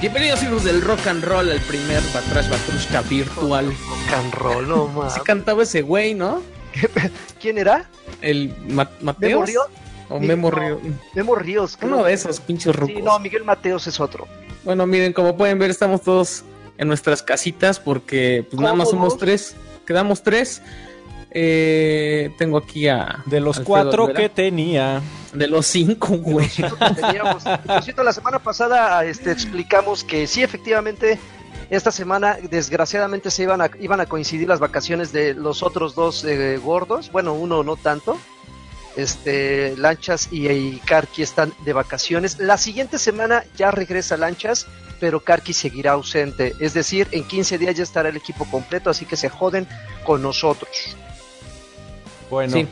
[0.00, 3.66] Bienvenidos hijos del rock and roll al primer Batrash Batrushka virtual.
[3.66, 5.12] Rock and roll, no mames.
[5.12, 6.42] Así cantaba ese güey, ¿no?
[7.40, 7.88] ¿Quién era?
[8.22, 9.66] El Ma- ¿Memo Mateos Ríos?
[10.08, 10.80] o Mi- Memo no, Ríos.
[11.14, 11.76] Memo Ríos.
[11.76, 11.94] creo.
[11.94, 12.96] Uno de esos pinches rucos.
[12.96, 14.26] Sí, no, Miguel Mateos es otro.
[14.64, 16.44] Bueno, miren, como pueden ver, estamos todos
[16.78, 19.54] en nuestras casitas porque pues nada más somos tres.
[19.86, 20.62] Quedamos tres.
[21.30, 23.22] Eh, tengo aquí a.
[23.26, 25.00] De los Alfredo cuatro que tenía.
[25.32, 26.48] De los cinco, güey.
[26.48, 27.44] Teníamos.
[27.44, 31.18] Y, Por cierto, la semana pasada este, explicamos que sí, efectivamente,
[31.70, 36.24] esta semana desgraciadamente se iban a, iban a coincidir las vacaciones de los otros dos
[36.24, 37.12] eh, gordos.
[37.12, 38.18] Bueno, uno no tanto.
[38.96, 42.40] Este, Lanchas y, y Karki están de vacaciones.
[42.40, 44.66] La siguiente semana ya regresa Lanchas,
[44.98, 46.56] pero Karki seguirá ausente.
[46.58, 49.68] Es decir, en 15 días ya estará el equipo completo, así que se joden
[50.04, 50.96] con nosotros.
[52.30, 52.66] Bueno, Sí.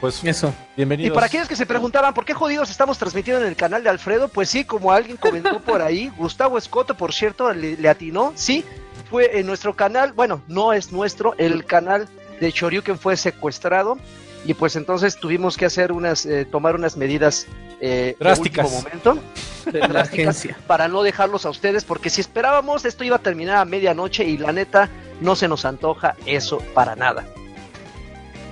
[0.00, 0.48] pues Eso.
[0.74, 1.14] Y bienvenidos.
[1.14, 4.28] para aquellos que se preguntaban por qué jodidos estamos transmitiendo en el canal de Alfredo,
[4.28, 8.64] pues sí, como alguien comentó por ahí, Gustavo Escoto, por cierto, le, le atinó, sí,
[9.10, 12.08] fue en nuestro canal, bueno, no es nuestro, el canal
[12.40, 13.96] de Choryuken fue secuestrado
[14.44, 17.46] y pues entonces tuvimos que hacer unas, eh, tomar unas medidas
[17.80, 18.70] eh, Drásticas.
[18.70, 19.18] momento
[19.64, 20.58] De la drásticas agencia.
[20.66, 24.36] para no dejarlos a ustedes, porque si esperábamos esto iba a terminar a medianoche y
[24.36, 27.24] la neta no se nos antoja eso para nada.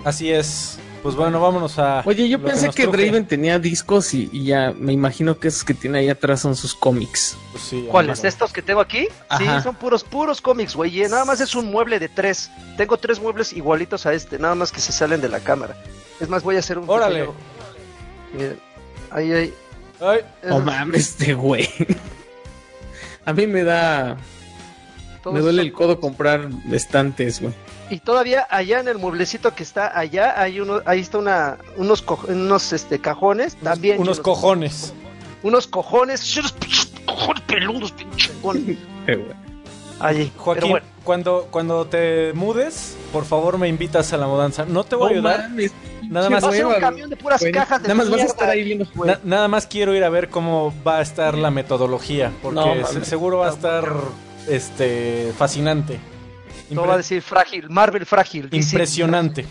[0.04, 0.78] Así es.
[1.02, 2.02] Pues bueno, vámonos a.
[2.06, 2.86] Oye, yo que pensé que.
[2.86, 6.54] Draven tenía discos y, y ya me imagino que esos que tiene ahí atrás son
[6.54, 7.36] sus cómics.
[7.50, 8.22] Pues sí, ¿Cuáles?
[8.22, 9.08] ¿Estos que tengo aquí?
[9.36, 11.00] Sí, son puros, puros cómics, güey.
[11.08, 12.50] Nada más es un mueble de tres.
[12.76, 15.76] Tengo tres muebles igualitos a este, nada más que se salen de la cámara.
[16.20, 16.88] Es más, voy a hacer un.
[16.88, 17.20] Órale.
[17.26, 17.34] pequeño-
[18.34, 18.60] Miren,
[19.10, 19.54] ahí, ahí.
[20.00, 21.68] Ay, No Esos- mames, este güey.
[23.24, 24.16] A mí me da.
[25.22, 26.00] todos Me duele son el codo cómics.
[26.00, 27.54] comprar estantes, güey.
[27.92, 32.00] Y todavía allá en el mueblecito que está allá, hay uno, ahí está una, unos,
[32.00, 33.54] co- unos este, cajones.
[33.56, 34.00] También.
[34.00, 34.94] unos cojones.
[35.42, 36.34] Unos cojones.
[36.38, 38.30] Unos pinches cojones peludos, pinche.
[40.00, 40.32] Ahí.
[40.38, 44.64] Joaquín, bueno, cuando, cuando te mudes, por favor me invitas a la mudanza.
[44.64, 45.50] No te voy a ayudar.
[45.50, 45.72] mames,
[46.08, 47.52] Nada más- va a ser un hueva, camión de puras güey.
[47.52, 48.86] cajas de Nada más vas a estar ahí viendo.
[49.04, 53.04] Na- nada más quiero ir a ver cómo va a estar la metodología, porque No,
[53.04, 53.84] seguro va a estar
[54.48, 56.00] este fascinante.
[56.74, 58.48] No va a decir frágil, Marvel frágil.
[58.50, 59.46] dice- Impresionante.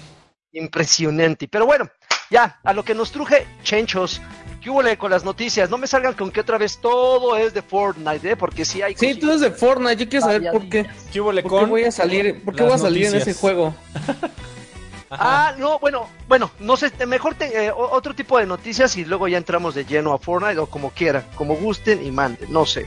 [0.54, 1.48] Impresionante.
[1.48, 1.90] Pero bueno,
[2.30, 4.22] ya, a lo que nos truje, chenchos.
[4.62, 5.72] ¿Qué hubo con las noticias?
[5.72, 8.36] No me salgan con que otra vez todo es de Fortnite, ¿eh?
[8.36, 9.96] Porque sí hay Sí, tú es de Fortnite.
[10.04, 10.88] Yo quiero saber por qué.
[11.12, 13.74] ¿Qué hubo, ¿Por qué voy a salir, por qué voy a salir en ese juego?
[15.09, 15.50] Ajá.
[15.50, 19.28] Ah, no, bueno, bueno, no sé, mejor te- eh, otro tipo de noticias y luego
[19.28, 22.86] ya entramos de lleno a Fortnite o como quieran, como gusten y manden, no sé.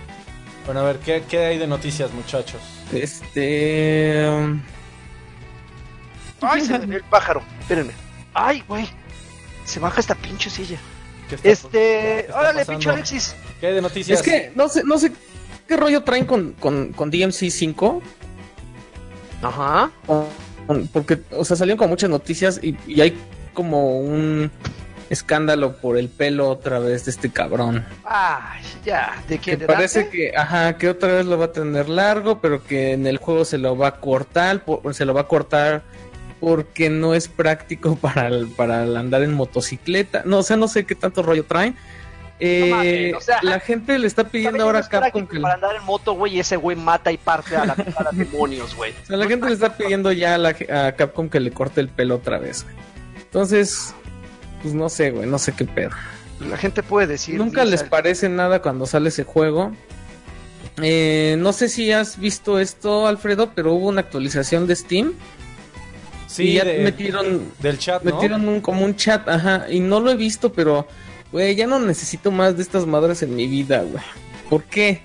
[0.65, 2.61] Bueno, a ver, ¿qué, qué hay de noticias, muchachos?
[2.93, 4.27] Este.
[4.29, 4.61] um,
[6.41, 7.93] Ay, se me ve el pájaro, espérenme.
[8.33, 8.89] Ay, güey,
[9.65, 10.79] se baja esta pinche silla.
[11.29, 12.73] ¿Qué está- Este, está órale, pasando?
[12.79, 13.35] pinche Alexis.
[13.61, 14.21] ¿Qué hay de noticias?
[14.21, 15.13] Es que no sé, no sé
[15.69, 18.03] qué rollo traen con, con, con DMC 5.
[19.43, 19.91] Ajá.
[20.07, 23.17] con- Porque, o sea, salieron con muchas noticias y, y hay
[23.53, 24.51] como un
[25.15, 27.85] escándalo por el pelo otra vez de este cabrón.
[28.05, 29.53] Ay, ya, ¿de qué?
[29.53, 30.17] Que ¿De parece Dante?
[30.17, 33.45] que, ajá, que otra vez lo va a tener largo, pero que en el juego
[33.47, 35.83] se lo va a cortar, por- se lo va a cortar
[36.41, 40.23] porque no es práctico para, el- para el andar en motocicleta.
[40.27, 41.77] No, o sea, no sé qué tanto rollo traen.
[42.41, 45.39] Eh, mames, o sea, la gente le está pidiendo ahora a Capcom que...
[45.39, 48.75] Para andar en moto, güey, ese güey mata y parte a, la, a los demonios,
[48.75, 48.93] güey.
[49.05, 50.49] O sea, la gente le está pidiendo ya a, la-
[50.89, 52.65] a Capcom que le corte el pelo otra vez.
[52.65, 52.75] güey.
[53.23, 53.95] Entonces,
[54.65, 55.91] pues no sé, güey, no sé qué pedo.
[56.41, 57.37] La gente puede decir.
[57.37, 59.73] Nunca les parece nada cuando sale ese juego.
[60.83, 65.13] Eh, no sé si has visto esto, Alfredo, pero hubo una actualización de Steam.
[66.27, 68.13] sí, y ya de- metieron, del chat, ¿no?
[68.15, 70.89] metieron un, como un chat, ajá, y no lo he visto, pero,
[71.31, 74.03] güey, ya no necesito más de estas madres en mi vida, güey.
[74.51, 75.03] ¿Por qué?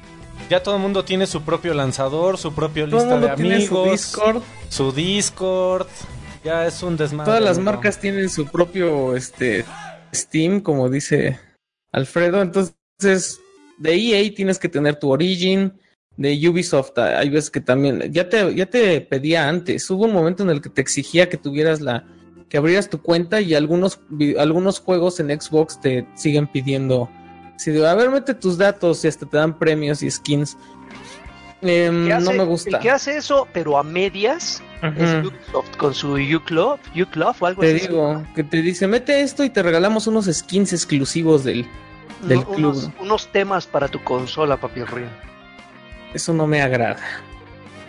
[0.50, 3.78] Ya todo el mundo tiene su propio lanzador, su propio Todo lista de tiene su
[3.78, 5.88] amigos, Discord, su Discord.
[6.44, 7.26] Ya es un desmadre.
[7.26, 9.66] todas las marcas tienen su propio, este,
[10.14, 11.40] Steam, como dice
[11.92, 13.40] Alfredo, entonces,
[13.78, 15.74] de EA tienes que tener tu Origin,
[16.18, 20.44] de Ubisoft, hay veces que también, ya te, ya te pedía antes, hubo un momento
[20.44, 22.06] en el que te exigía que tuvieras la,
[22.50, 24.02] que abrieras tu cuenta y algunos,
[24.38, 27.10] algunos juegos en Xbox te siguen pidiendo,
[27.58, 30.58] si de, a ver, mete tus datos y hasta te dan premios y skins.
[31.62, 32.78] Em, ¿qué hace- no me gusta.
[32.78, 34.64] El que hace eso, pero a medias,
[34.98, 35.30] es
[35.78, 36.80] con su Uclub
[37.40, 37.88] o algo Te así.
[37.88, 41.66] digo, que te dice, mete esto y te regalamos unos skins exclusivos del...
[42.24, 42.58] del club.
[42.76, 45.08] Unos, unos temas para tu consola, papi Río.
[46.14, 46.98] Eso no me agrada.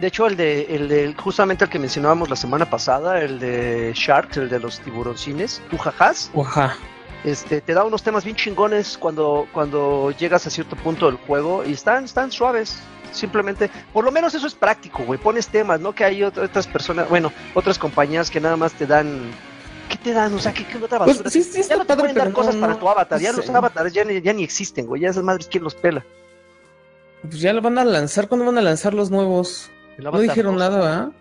[0.01, 3.93] De hecho, el de, el de, justamente el que mencionábamos la semana pasada, el de
[3.95, 6.75] Shark, el de los tiburoncines, Ujajás, Oja.
[7.23, 11.63] Este, te da unos temas bien chingones cuando, cuando llegas a cierto punto del juego
[11.67, 12.81] y están, están suaves.
[13.13, 15.19] Simplemente, por lo menos eso es práctico, güey.
[15.19, 15.93] Pones temas, ¿no?
[15.95, 19.31] Que hay otras personas, bueno, otras compañías que nada más te dan
[19.89, 20.33] ¿qué te dan?
[20.35, 21.31] O sea, ¿qué, qué otra Pues, basura?
[21.31, 23.21] sí, sí, ya no te padre, pueden dar cosas no- para tu avatar.
[23.21, 25.03] Ya los avatares ya ni, ya ni existen, güey.
[25.03, 26.05] Ya esas madres, ¿quién los pela?
[27.23, 28.29] Pues ya lo van a lanzar.
[28.29, 29.71] ¿Cuándo van a lanzar los nuevos?
[29.99, 30.61] No dijeron 2.
[30.61, 31.11] nada, ¿ah?
[31.11, 31.20] Eh,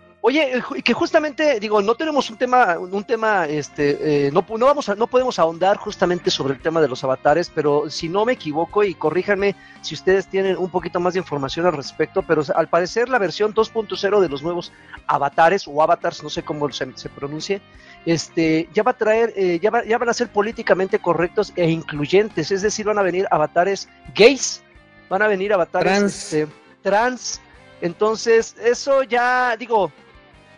[0.60, 4.86] ju- que justamente, digo, no tenemos un tema, un tema, este, eh, no, no vamos
[4.90, 8.34] a, no podemos ahondar justamente sobre el tema de los avatares, pero si no me
[8.34, 12.68] equivoco, y corríjanme si ustedes tienen un poquito más de información al respecto, pero al
[12.68, 14.72] parecer la versión 2.0 de los nuevos
[15.06, 17.62] avatares o avatars, no sé cómo se, se pronuncie,
[18.04, 21.70] este, ya va a traer, eh, ya, va- ya van a ser políticamente correctos e
[21.70, 24.62] incluyentes, es decir, van a venir avatares gays,
[25.08, 26.32] van a venir avatares Trans.
[26.34, 26.46] este,
[26.82, 27.40] trans.
[27.82, 29.90] Entonces, eso ya, digo,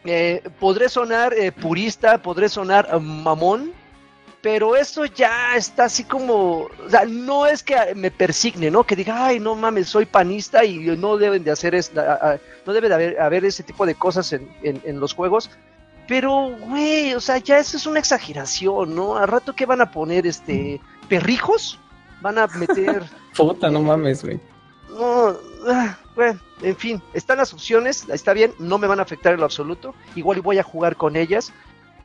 [0.04, 3.72] eh, podré sonar eh, purista, podré sonar eh, mamón,
[4.40, 8.82] pero eso ya está así como, o sea, no es que me persigne, ¿no?
[8.84, 12.38] Que diga, ay, no mames, soy panista y no deben de hacer, es, a- a-
[12.66, 15.50] no debe de haber, haber ese tipo de cosas en, en- en los juegos.
[16.08, 19.16] Pero, güey, o sea, ya eso es una exageración, ¿no?
[19.16, 21.78] Al rato que van a poner, este, perrijos,
[22.20, 23.04] van a meter...
[23.36, 24.40] Puta, no mames, güey.
[24.92, 25.36] No,
[25.68, 29.40] ah, bueno, en fin, están las opciones, está bien, no me van a afectar en
[29.40, 31.52] lo absoluto, igual voy a jugar con ellas,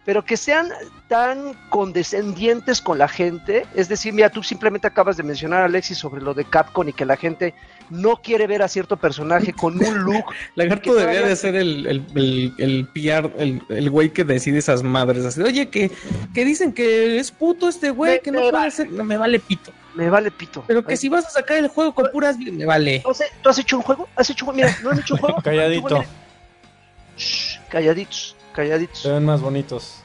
[0.06, 0.70] pero que sean
[1.10, 6.22] tan condescendientes con la gente, es decir, mira, tú simplemente acabas de mencionar, Alexis, sobre
[6.22, 7.54] lo de Capcom y que la gente
[7.90, 10.26] no quiere ver a cierto personaje con un look,
[10.56, 14.84] Lagarto debería de ser el, el, el, el PR, el, el güey que decide esas
[14.84, 15.24] madres.
[15.26, 15.92] Así, Oye, que,
[16.34, 18.72] que dicen que es puto este güey, Me- que no me puede vale.
[18.72, 18.92] ser.
[18.92, 19.72] No, me vale pito.
[19.96, 20.64] me vale pito.
[20.68, 22.38] Pero que Ay, si vas a sacar el juego con puras.
[22.38, 23.00] Me vale.
[23.04, 24.08] ¿tú has- ¿Tú has hecho un juego?
[24.16, 24.68] ¿Has hecho un juego?
[24.68, 25.38] Mira, ¿no han hecho un juego?
[25.44, 26.04] Calladito.
[27.18, 29.00] Shh, calladitos, calladitos.
[29.00, 30.04] Se ven más bonitos.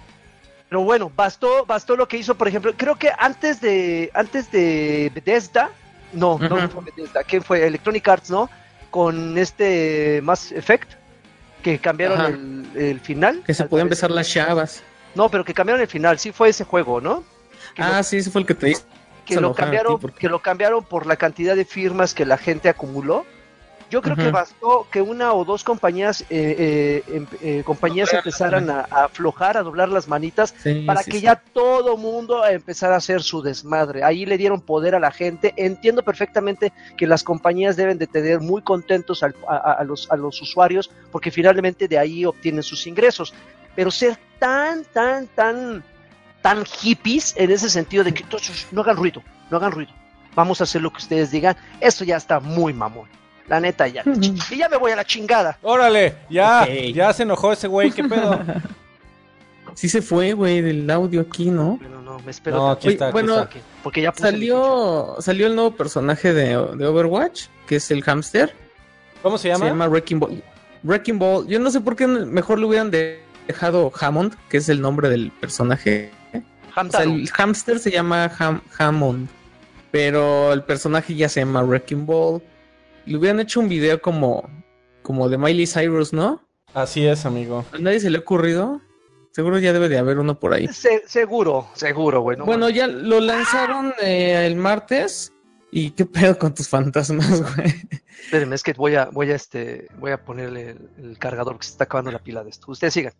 [0.69, 5.13] Pero bueno, bastó, bastó lo que hizo, por ejemplo, creo que antes de, antes de
[5.15, 5.71] Bethesda,
[6.13, 6.69] no, no Ujú.
[6.69, 7.67] fue Bethesda, ¿quién fue?
[7.67, 8.49] Electronic Arts, ¿no?
[8.91, 10.93] Con este Mass Effect,
[11.63, 13.43] que cambiaron el, el final.
[13.47, 13.91] Que se parecer.
[13.91, 14.83] besar las chavas.
[15.15, 17.25] No, pero que cambiaron el final, sí fue ese juego, ¿no?
[17.75, 18.81] Que Ah, lo- sí, ese fue el que te dije.
[19.25, 22.69] que lo ti porque- que lo cambiaron por la cantidad de firmas que la gente
[22.69, 23.25] acumuló.
[23.93, 28.71] Yo creo que bastó que una o dos compañías, eh, eh, em- eh, compañías empezaran
[28.71, 31.25] a, a aflojar, a doblar las manitas Sí, para sí, que sí.
[31.25, 34.03] ya todo mundo empezara a hacer su desmadre.
[34.03, 35.53] Ahí le dieron poder a la gente.
[35.59, 40.41] Entiendo perfectamente que las compañías deben de tener muy contentos al- a, los, a los
[40.41, 43.35] usuarios porque finalmente de ahí obtienen sus ingresos.
[43.77, 45.85] Pero ser tan, tan, tan,
[46.41, 49.93] tan hippies en ese sentido de que "Todos, no hagan ruido, no hagan ruido.
[50.35, 51.57] Vamos a hacer lo que ustedes digan.
[51.79, 53.07] Eso ya está muy mamón.
[53.53, 54.03] La neta ya.
[54.51, 55.59] Y ya me voy a la chingada.
[55.61, 58.41] Órale, ya, ya se enojó ese güey, ¿qué pedo?
[59.75, 61.77] Sí se fue, güey, del audio aquí, ¿no?
[61.81, 62.57] Bueno, no, me espero.
[62.59, 63.45] No, aquí está, aquí bueno, está.
[63.45, 64.29] Porque- porque ya mi ficha.
[64.31, 68.55] Salió, salió el nuevo personaje de, de Overwatch, que es el hamster.
[69.23, 69.67] ¿Cómo se Se llama?
[69.67, 70.43] llama Wrecking Ball.
[70.83, 71.47] Wrecking Ball.
[71.47, 75.09] Yo no sé por qué mejor le hubieran de- dejado Hammond, que es el nombre
[75.09, 76.11] del personaje.
[76.29, 76.43] O sea,
[76.75, 77.11] Hamtaro.
[77.11, 79.29] el hamster se llama Ham- Hammond,
[79.91, 82.43] pero el personaje ya se llama Wrecking Ball.
[83.07, 84.49] Le hubieran hecho un video como,
[85.03, 86.43] como de Miley Cyrus, ¿no?
[86.75, 87.65] Así es, amigo.
[87.73, 88.81] ¿A nadie se le ha ocurrido?
[89.33, 90.69] Seguro ya debe de haber uno por ahí.
[90.69, 92.37] Se- seguro, seguro, güey.
[92.37, 95.33] no bueno, ya lo lanzaron eh, el martes.
[95.71, 97.73] ¿Y qué pedo con tus fantasmas, güey?
[98.25, 101.65] Espérenme, es que voy a, voy a, este, voy a ponerle el, el cargador que
[101.65, 102.71] se está acabando la pila de esto.
[102.71, 103.13] Ustedes sigan.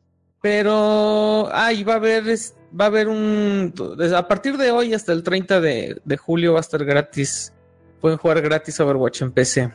[0.43, 3.73] Pero, ay, va a haber, es- va a haber un,
[4.15, 7.55] a partir de hoy hasta el 30 de, de julio va a estar gratis.
[8.03, 9.73] Pueden jugar gratis Overwatch en PC.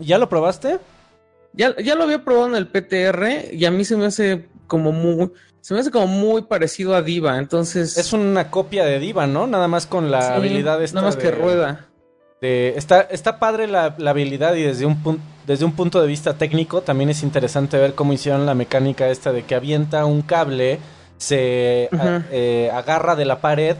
[0.00, 0.78] ¿Ya lo probaste?
[1.52, 4.90] Ya, ya lo había probado en el PTR y a mí se me hace como
[4.90, 7.38] muy, se me hace como muy parecido a Diva.
[7.38, 9.46] Entonces, Es una copia de Diva, ¿no?
[9.46, 11.86] Nada más con la sí, habilidad esta nada más de- que rueda.
[12.40, 16.06] de- está, está padre la, la habilidad y desde un, pun- desde un punto de
[16.06, 20.22] vista técnico también es interesante ver cómo hicieron la mecánica esta de que avienta un
[20.22, 20.78] cable,
[21.18, 23.76] se a- eh, agarra de la pared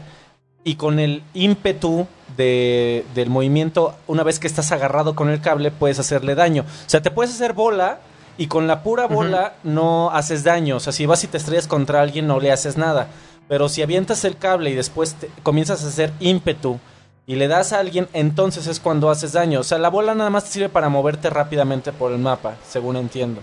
[0.63, 2.05] y con el ímpetu
[2.37, 6.63] de- del movimiento, una vez que estás agarrado con el cable, puedes hacerle daño.
[6.63, 7.99] O sea, te puedes hacer bola
[8.37, 10.77] y con la pura bola no haces daño.
[10.77, 13.07] O sea, si vas y te estrellas contra alguien, no le haces nada.
[13.47, 16.79] Pero si avientas el cable y después te- comienzas a hacer ímpetu
[17.25, 19.59] y le das a alguien, entonces es cuando haces daño.
[19.59, 22.95] O sea, la bola nada más te sirve para moverte rápidamente por el mapa, según
[22.95, 23.41] entiendo.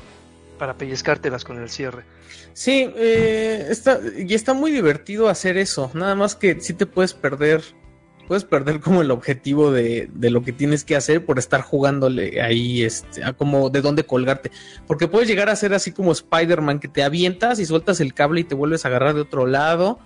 [0.58, 2.04] Para pellizcártelas con el cierre.
[2.54, 5.90] Sí, eh, está, y está muy divertido hacer eso.
[5.92, 7.62] Nada más que sí te puedes perder.
[8.26, 12.40] Puedes perder como el objetivo de, de lo que tienes que hacer por estar jugándole
[12.40, 14.50] ahí, este, a como de dónde colgarte.
[14.86, 18.40] Porque puedes llegar a ser así como Spider-Man, que te avientas y sueltas el cable
[18.40, 20.00] y te vuelves a agarrar de otro lado.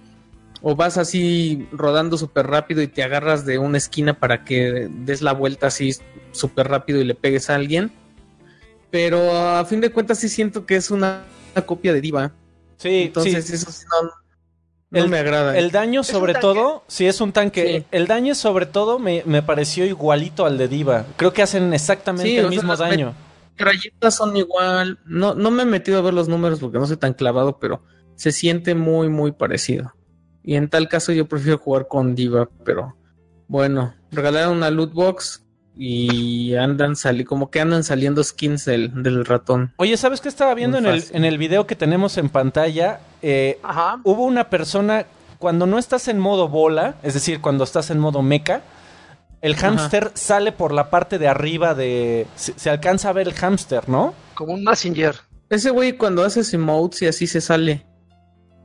[0.62, 5.22] o vas así rodando súper rápido y te agarras de una esquina para que des
[5.22, 5.94] la vuelta así
[6.32, 7.90] súper rápido y le pegues a alguien.
[8.90, 11.24] Pero a fin de cuentas sí siento que es una,
[11.54, 12.32] una copia de Diva.
[12.76, 13.54] Sí, Entonces sí.
[13.54, 14.10] eso sí no,
[14.90, 15.56] no El- me agrada.
[15.56, 17.80] El daño, sobre todo, sí es un tanque.
[17.80, 17.86] Sí.
[17.92, 21.06] El daño, sobre todo, me, me pareció igualito al de Diva.
[21.16, 23.14] Creo que hacen exactamente Sí, el sea, mismo las daño.
[23.56, 24.98] Rayitas son igual.
[25.04, 27.82] No, no me he metido a ver los números porque no soy tan clavado, pero
[28.16, 29.94] se siente muy, muy parecido.
[30.42, 32.96] Y en tal caso yo prefiero jugar con Diva, pero
[33.46, 35.44] bueno, regalaron una loot box
[35.76, 39.72] y andan sali como que andan saliendo skins del, del ratón.
[39.76, 43.00] Oye, ¿sabes qué estaba viendo en el, en el video que tenemos en pantalla?
[43.22, 44.00] Eh, Ajá.
[44.04, 45.06] hubo una persona,
[45.38, 48.62] cuando no estás en modo bola, es decir, cuando estás en modo mecha,
[49.40, 49.68] el Ajá.
[49.68, 52.26] hámster sale por la parte de arriba de...
[52.36, 54.14] Se, se alcanza a ver el hámster, ¿no?
[54.34, 55.16] Como un Messenger.
[55.48, 57.84] Ese güey cuando haces emotes y así se sale.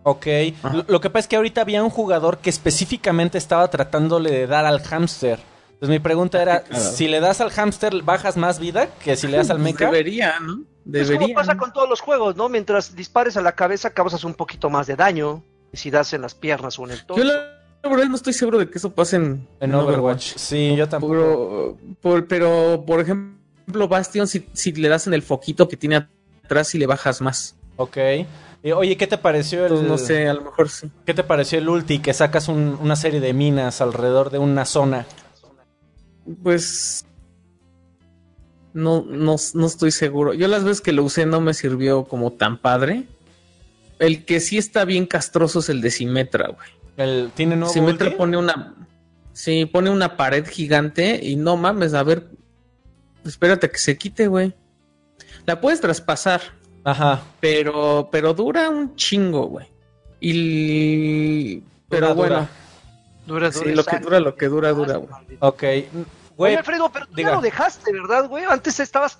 [0.03, 0.27] Ok.
[0.71, 4.47] Lo, lo que pasa es que ahorita había un jugador que específicamente estaba tratándole de
[4.47, 5.39] dar al hámster.
[5.75, 9.37] Entonces mi pregunta era, si le das al hámster, ¿bajas más vida que si le
[9.37, 9.85] das al Pues mecha?
[9.85, 10.53] Debería, ¿no?
[10.53, 11.35] Es como Debería.
[11.35, 12.47] pasa con todos los juegos, ¿no?
[12.49, 15.43] Mientras dispares a la cabeza causas un poquito más de daño.
[15.73, 17.21] Y si das en las piernas o en el torso.
[17.21, 20.35] Yo la, la verdad no estoy seguro de que eso pase en, En Overwatch.
[20.37, 21.13] Sí, yo tampoco.
[21.13, 26.07] Pero, por, pero, por ejemplo, Bastion, si, si le das en el foquito que tiene
[26.45, 27.55] atrás y le bajas más.
[27.75, 27.97] Ok.
[28.75, 30.89] Oye, ¿qué te pareció el, no sé, a lo mejor sí.
[31.05, 34.65] ¿qué te pareció el ulti que sacas un- una serie de minas alrededor de una
[34.65, 35.05] zona?
[36.43, 37.05] Pues.
[38.73, 40.33] No, no, no estoy seguro.
[40.33, 43.03] Yo las veces que lo usé no me sirvió como tan padre.
[43.99, 46.69] El que sí está bien castroso es el de Simetra, güey.
[46.97, 48.17] El, ¿Tiene nuevo Simetra ulti?
[48.17, 48.75] pone una.
[49.31, 52.27] Sí, pone una pared gigante y no mames, a ver.
[53.25, 54.53] Espérate que se quite, güey.
[55.45, 56.41] La puedes traspasar.
[56.83, 57.23] Ajá.
[57.39, 59.67] Pero, pero dura un chingo, güey.
[60.19, 61.61] Y.
[61.89, 62.49] Pero Dura, bueno, dura.
[63.25, 65.37] Dura, sí, lo que dura, lo que dura, dura, güey.
[65.39, 65.63] Ok.
[66.37, 67.29] Güey, Oye, Alfredo, pero tú diga.
[67.29, 68.43] ya lo dejaste, ¿verdad, güey?
[68.43, 69.17] Antes estabas...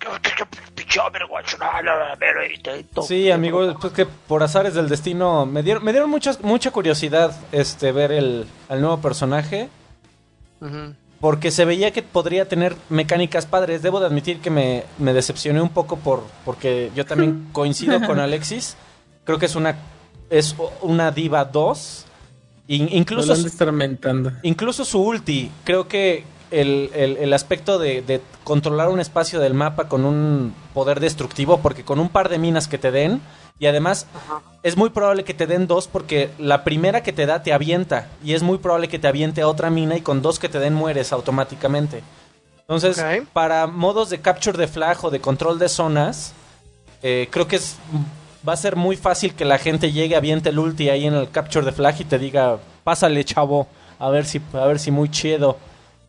[3.06, 7.34] Sí, amigo, pues que por azares del destino me dieron, me dieron muchas, mucha curiosidad
[7.52, 9.70] este ver el al nuevo personaje
[11.20, 13.82] porque se veía que podría tener mecánicas padres.
[13.82, 18.20] Debo de admitir que me, me decepcioné un poco por porque yo también coincido con
[18.20, 18.76] Alexis.
[19.24, 19.76] Creo que es una
[20.30, 22.05] es una diva 2.
[22.68, 22.88] In-
[24.42, 29.54] incluso su ulti, creo que el, el- el aspecto de, de controlar un espacio del
[29.54, 33.20] mapa con un poder destructivo, porque con un par de minas que te den,
[33.58, 34.42] y además Ajá.
[34.62, 38.08] es muy probable que te den dos porque la primera que te da te avienta,
[38.22, 40.58] y es muy probable que te aviente a otra mina y con dos que te
[40.58, 42.02] den mueres automáticamente.
[42.60, 42.96] Entonces,
[43.32, 46.32] para modos de capture de flag o de control de zonas,
[47.02, 47.76] eh, creo que es
[48.46, 51.30] va a ser muy fácil que la gente llegue, aviente el ulti ahí en el
[51.30, 53.66] capture de flag y te diga, pásale chavo,
[53.98, 55.58] a ver si, a ver si muy chido.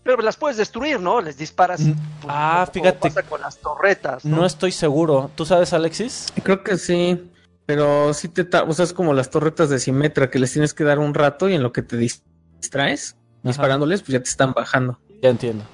[0.03, 1.20] Pero las puedes destruir, ¿no?
[1.20, 1.82] Les disparas.
[1.82, 1.91] Mm,
[2.22, 3.10] pues, ah, como fíjate.
[3.10, 4.38] pasa con las torretas, ¿no?
[4.38, 5.29] No estoy seguro.
[5.36, 6.27] ¿Tú sabes, Alexis?
[6.44, 7.29] Creo que sí.
[7.65, 8.46] Pero sí te...
[8.46, 11.13] ta- O sea, es como las torretas de Simetra que les tienes que dar un
[11.13, 12.22] rato y en lo que te dis-
[12.62, 14.98] distraes disparándoles, pues ya te están bajando.
[15.22, 15.65] Ya entiendo.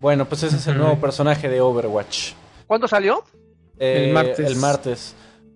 [0.00, 2.32] Bueno, pues ese es el nuevo personaje de Overwatch.
[2.66, 3.24] ¿Cuándo salió?
[3.78, 4.46] Eh, El martes.
[4.50, 5.14] El martes.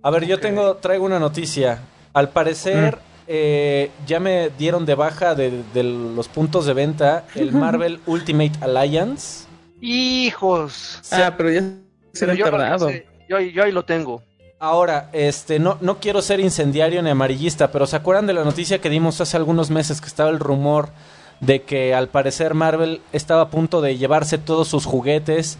[0.08, 1.80] A ver, yo tengo, traigo una noticia.
[2.14, 2.96] Al parecer,
[3.26, 8.52] eh, ya me dieron de baja de, de los puntos de venta el Marvel Ultimate
[8.62, 9.44] Alliance.
[9.82, 10.98] Hijos.
[11.02, 12.90] Se- Ah, pero ya se Pero han yo, no tardado.
[13.28, 14.22] yo, ahí- yo ahí lo tengo.
[14.58, 18.80] Ahora, este, no, no quiero ser incendiario ni amarillista, pero ¿se acuerdan de la noticia
[18.80, 20.88] que dimos hace algunos meses que estaba el rumor
[21.40, 25.58] de que al parecer Marvel estaba a punto de llevarse todos sus juguetes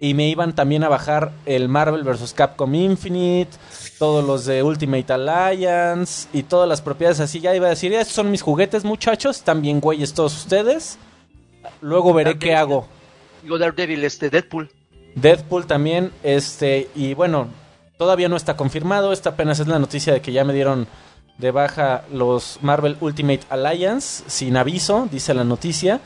[0.00, 2.32] y me iban también a bajar el Marvel vs.
[2.32, 3.50] Capcom Infinite,
[3.98, 7.40] todos los de Ultimate Alliance y todas las propiedades así?
[7.40, 10.98] Ya iba a decir, estos son mis juguetes muchachos, están bien güeyes todos ustedes.
[11.82, 12.88] Luego veré qué hago.
[13.42, 14.70] Digo Daredevil, este, Deadpool.
[15.14, 17.48] Deadpool también, este, y bueno,
[17.98, 20.86] todavía no está confirmado, esta apenas es la noticia de que ya me dieron
[21.36, 26.00] de baja los Marvel Ultimate Alliance, sin aviso, dice la noticia.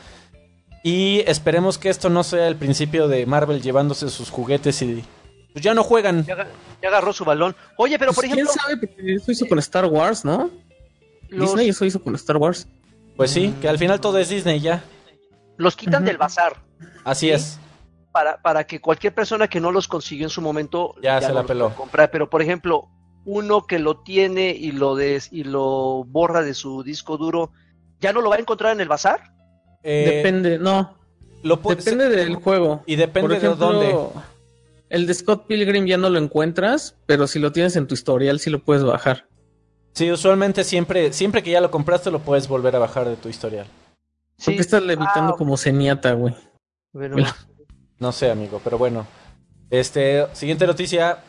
[0.87, 5.03] Y esperemos que esto no sea el principio de Marvel llevándose sus juguetes y
[5.51, 6.23] pues ya no juegan.
[6.25, 6.47] Ya, aga-
[6.79, 7.55] ya agarró su balón.
[7.75, 8.77] Oye, pero Pues, por ejemplo, ¿Quién sabe?
[8.87, 10.51] Porque eso hizo con Star Wars, ¿no?
[11.29, 12.67] los, Disney eso hizo con Star Wars.
[13.17, 14.83] Pues sí, que al final todo es Disney ya.
[15.57, 16.61] los quitan del bazar.
[17.03, 17.31] Así Sí.
[17.31, 17.59] es.
[18.11, 21.33] Para, para que cualquier persona que no los consiguió en su momento Ya se no
[21.33, 21.73] la peló.
[21.73, 22.11] comprar.
[22.11, 22.89] Pero por ejemplo,
[23.25, 27.51] uno que lo tiene y lo des, y lo borra de su disco duro,
[27.99, 29.33] ¿ya no lo va a encontrar en el bazar?
[29.87, 30.97] Eh, Depende, no.
[31.43, 32.83] lo Depende del juego.
[32.87, 34.09] Y depende Por ejemplo, de dónde.
[34.89, 38.39] El de Scott Pilgrim ya no lo encuentras, pero si lo tienes en tu historial
[38.39, 39.27] sí lo puedes bajar.
[39.93, 43.29] Sí, usualmente siempre, siempre que ya lo compraste lo puedes volver a bajar de tu
[43.29, 43.67] historial.
[44.43, 46.35] ¿Por qué estás levitando Ah, como ceniata, güey?
[47.99, 49.05] No sé, amigo, pero bueno.
[49.69, 51.19] Este, siguiente noticia.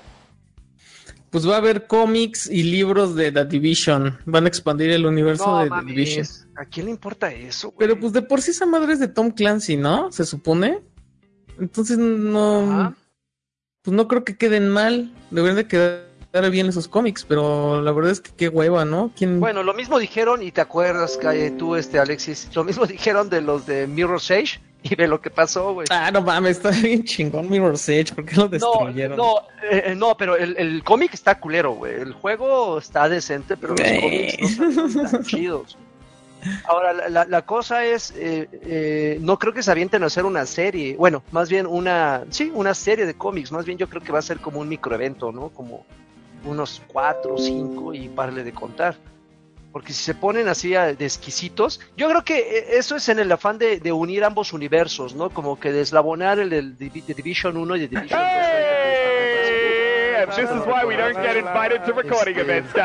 [1.36, 4.18] Pues va a haber cómics y libros de The Division.
[4.24, 6.26] Van a expandir el universo no de The Division.
[6.56, 7.76] ¿A quién le importa eso, güey?
[7.78, 10.10] Pero pues de por sí esa madre es de Tom Clancy, ¿no?
[10.10, 10.80] Se supone.
[11.60, 12.60] Entonces no.
[12.72, 12.94] Ajá.
[13.82, 15.12] Pues no creo que queden mal.
[15.30, 19.12] Deberían de quedar bien esos cómics, pero la verdad es que qué hueva, ¿no?
[19.14, 19.38] ¿Quién...
[19.38, 23.42] Bueno, lo mismo dijeron, y te acuerdas, que tú, este, Alexis, lo mismo dijeron de
[23.42, 25.86] los de Mirror's Edge, y ve lo que pasó, güey.
[25.90, 28.14] Ah, no mames, está bien chingón Mirror's Edge.
[28.14, 29.16] ¿Por qué lo destruyeron?
[29.16, 29.36] no,
[29.70, 31.94] eh, no, pero el, el cómic está culero, güey.
[31.94, 35.76] El juego está decente, pero los cómics no están tan chidos.
[36.68, 40.24] Ahora, la, la- la cosa es, eh, eh, no creo que se avienten a hacer
[40.24, 44.00] una serie, bueno, más bien una, sí, una serie de cómics, más bien yo creo
[44.00, 45.48] que va a ser como un microevento, ¿no?
[45.48, 45.84] Como
[46.44, 48.94] unos cuatro, cinco y parle de contar.
[49.76, 53.30] Porque si se ponen así de exquisitos, yo creo que eh, eso es en el
[53.30, 55.28] afán de, de unir ambos universos, ¿no?
[55.28, 58.28] Como que deslabonar el, Divi- de Division 1 y de Division 2.
[59.36, 62.80] Hey, this is why we don't get invited to recording Este,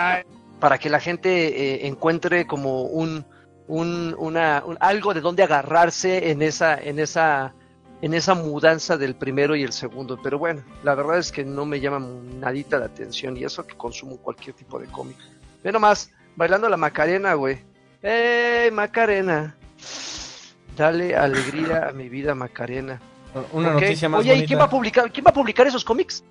[0.59, 3.25] para que la gente eh, encuentre como un,
[3.67, 7.53] un, una, un- algo de donde agarrarse en esa, en esa,
[8.01, 10.19] en esa mudanza del primero y el segundo.
[10.21, 12.05] Pero bueno, la verdad es que no me llama
[12.39, 15.15] nadita la atención y eso que consumo cualquier tipo de cómic.
[15.63, 17.59] Ve nomás, bailando la Macarena, güey.
[18.01, 19.55] ¡Ey, Macarena!
[20.77, 22.99] Dale alegría a mi vida, Macarena.
[23.53, 26.23] Una noticia más Oye, ¿y quién va a publicar, quién va a publicar esos cómics?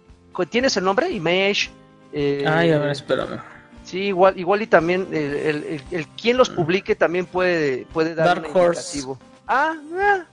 [0.51, 1.11] ¿Tienes el nombre?
[1.11, 1.71] Image.
[2.13, 3.39] eh, Ay, a ver, espérame.
[3.85, 8.15] Sí, igual, igual y también el, el, el- el quien los publique también puede, puede
[8.15, 8.99] dar Dark un Horse.
[8.99, 9.19] indicativo.
[9.49, 10.25] Ah, ah,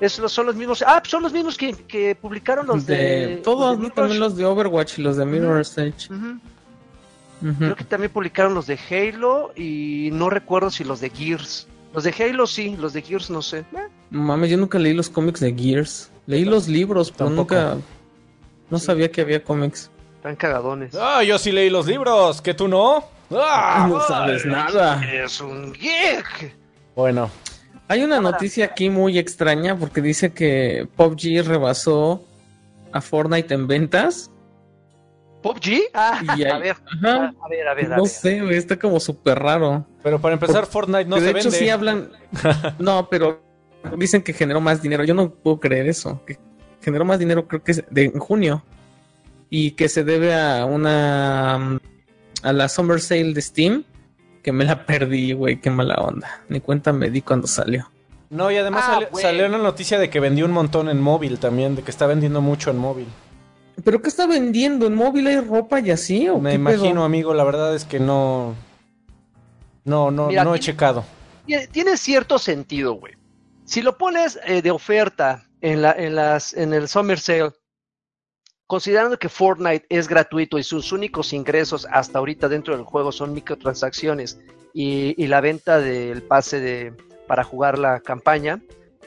[0.00, 0.82] esos son los mismos.
[0.86, 2.96] Ah, son los mismos que, que publicaron los de.
[2.96, 3.94] de, todos, los de ¿no?
[3.94, 6.08] También los de Overwatch y los de Mirror's Edge.
[7.58, 11.66] Creo que también publicaron los de Halo y no recuerdo si los de Gears.
[11.92, 13.58] Los de Halo sí, los de Gears no sé.
[13.58, 16.10] Eh, mames, yo nunca leí los cómics de Gears.
[16.26, 17.54] Leí los libros, pero Tampoco.
[17.54, 17.76] nunca.
[18.70, 19.90] No sabía que había cómics.
[20.16, 20.94] están cagadones.
[20.94, 23.04] Ah, yo sí leí los libros, que tú no.
[23.30, 23.86] Ah.
[23.90, 25.02] no sabes nada.
[25.12, 26.54] Es un geek.
[26.96, 27.30] Bueno,
[27.88, 32.24] Hay una noticia aquí muy extraña porque dice que PUBG rebasó
[32.92, 34.30] a Fortnite en ventas.
[35.44, 35.82] ¿PUBG?
[35.92, 37.34] Ah, Y a ver, Ajá.
[37.40, 38.10] a ver, a ver, a No ver.
[38.10, 39.86] sé, está como súper raro.
[40.02, 41.58] pero para empezar, Fortnite no Que de se hecho vende.
[41.58, 42.08] sí hablan.
[42.78, 43.42] No, pero
[43.98, 45.04] dicen que generó más dinero.
[45.04, 46.20] Yo no puedo creer eso.
[46.26, 46.38] Que
[46.80, 48.64] generó más dinero, creo que es de en junio.
[49.50, 51.78] Y que se debe a una.
[52.42, 53.84] a la Summer Sale de Steam.
[54.42, 56.42] Que me la perdí, güey, qué mala onda.
[56.48, 57.90] Ni cuenta me di cuando salió.
[58.30, 61.38] No, y además Ah, salió, salió una noticia de que vendió un montón en móvil
[61.38, 63.06] también, de que está vendiendo mucho en móvil.
[63.82, 64.86] ¿Pero qué está vendiendo?
[64.86, 66.28] ¿En móvil hay ropa y así?
[66.28, 67.04] ¿o Me qué imagino, pedo?
[67.04, 68.54] amigo, la verdad es que no.
[69.84, 71.04] No, no, Mira, no he tiene- checado.
[71.46, 73.14] tiene, tiene cierto sentido, güey.
[73.64, 77.52] Si lo pones eh, de oferta en, la, en, las, en el Summer Sale,
[78.66, 83.32] considerando que Fortnite es gratuito y sus únicos ingresos hasta ahorita dentro del juego son
[83.34, 84.38] microtransacciones
[84.72, 86.94] y, y la venta del pase de,
[87.26, 88.60] para jugar la campaña,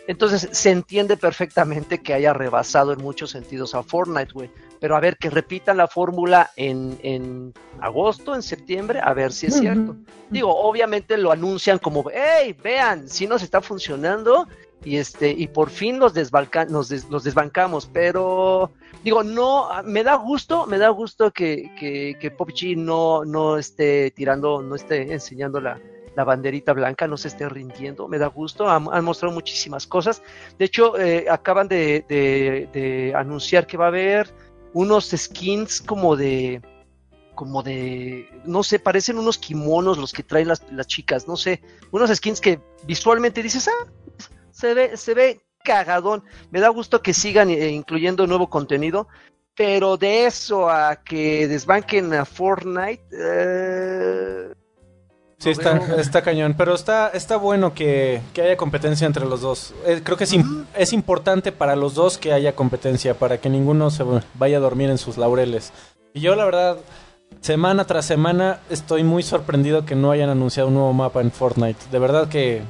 [0.07, 4.49] entonces se entiende perfectamente que haya rebasado en muchos sentidos a Fortnite, güey.
[4.79, 9.47] Pero a ver, que repitan la fórmula en, en agosto, en septiembre, a ver si
[9.47, 9.95] es cierto.
[10.29, 14.47] Digo, obviamente lo anuncian como, hey, vean, si nos está funcionando
[14.85, 18.69] y este y por fin los, desbalca- nos des- los desbancamos, pero
[19.03, 24.11] digo, no, me da gusto, me da gusto que, que, que PUBG no, no esté
[24.11, 25.79] tirando, no esté enseñando la,
[26.17, 30.23] la banderita blanca, no se esté rindiendo, me da gusto, han, mostrado muchísimas cosas.
[30.57, 34.33] De hecho, eh, acaban de, anunciar que va a haber
[34.73, 36.59] unos skins como de
[37.35, 41.61] como de, no sé, parecen unos kimonos los que traen las, las chicas, no sé,
[41.91, 43.87] unos skins que visualmente dices, ah,
[44.49, 46.23] se ve, se ve cagadón.
[46.49, 49.07] Me da gusto que sigan eh, incluyendo nuevo contenido,
[49.55, 54.55] pero de eso a que desbanquen a Fortnite, eh,
[55.39, 59.73] Sí, está, está cañón, pero está, está bueno que, que haya competencia entre los dos.
[59.85, 63.47] Eh, creo que es, im- es importante para los dos que haya competencia, para que
[63.49, 65.71] ninguno se vaya a dormir en sus laureles.
[66.13, 66.77] Y yo la verdad,
[67.41, 71.85] semana tras semana, estoy muy sorprendido que no hayan anunciado un nuevo mapa en Fortnite.
[71.91, 72.63] De verdad que...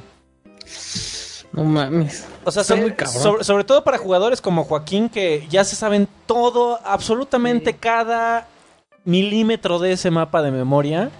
[1.52, 2.26] No mames.
[2.44, 3.22] O sea, sobre, muy cabrón.
[3.22, 7.76] sobre- sobre todo para jugadores como Joaquín que ya se saben todo, absolutamente Sí.
[7.80, 8.46] cada
[9.04, 11.10] milímetro de ese mapa de memoria.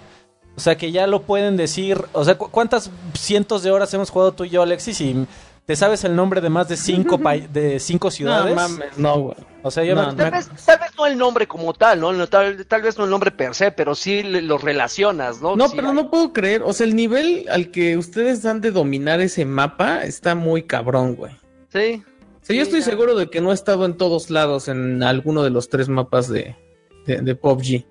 [0.59, 2.03] O sea, que ya lo pueden decir.
[2.11, 4.99] O sea, ¿cu- ¿cuántas cientos de horas hemos jugado tú y yo, Alexis?
[4.99, 5.25] Y
[5.65, 8.53] ¿Te sabes el nombre de más de cinco, pa- de cinco ciudades?
[8.53, 9.37] No mames, no, güey.
[9.63, 12.27] O sea, yo No, me- Tal vez, tal vez no el nombre como tal, ¿no?
[12.27, 15.55] Tal, tal vez no el nombre per se, pero sí lo relacionas, ¿no?
[15.55, 16.61] No, Sí, pero no puedo creer.
[16.65, 21.15] O sea, el nivel al que ustedes dan de dominar ese mapa está muy cabrón,
[21.15, 21.31] güey.
[21.71, 22.03] Sí.
[22.41, 22.85] O sea, yo Sí, estoy ya.
[22.87, 26.27] seguro de que no he estado en todos lados en alguno de los tres mapas
[26.27, 26.55] de,
[27.05, 27.83] de, de PUBG.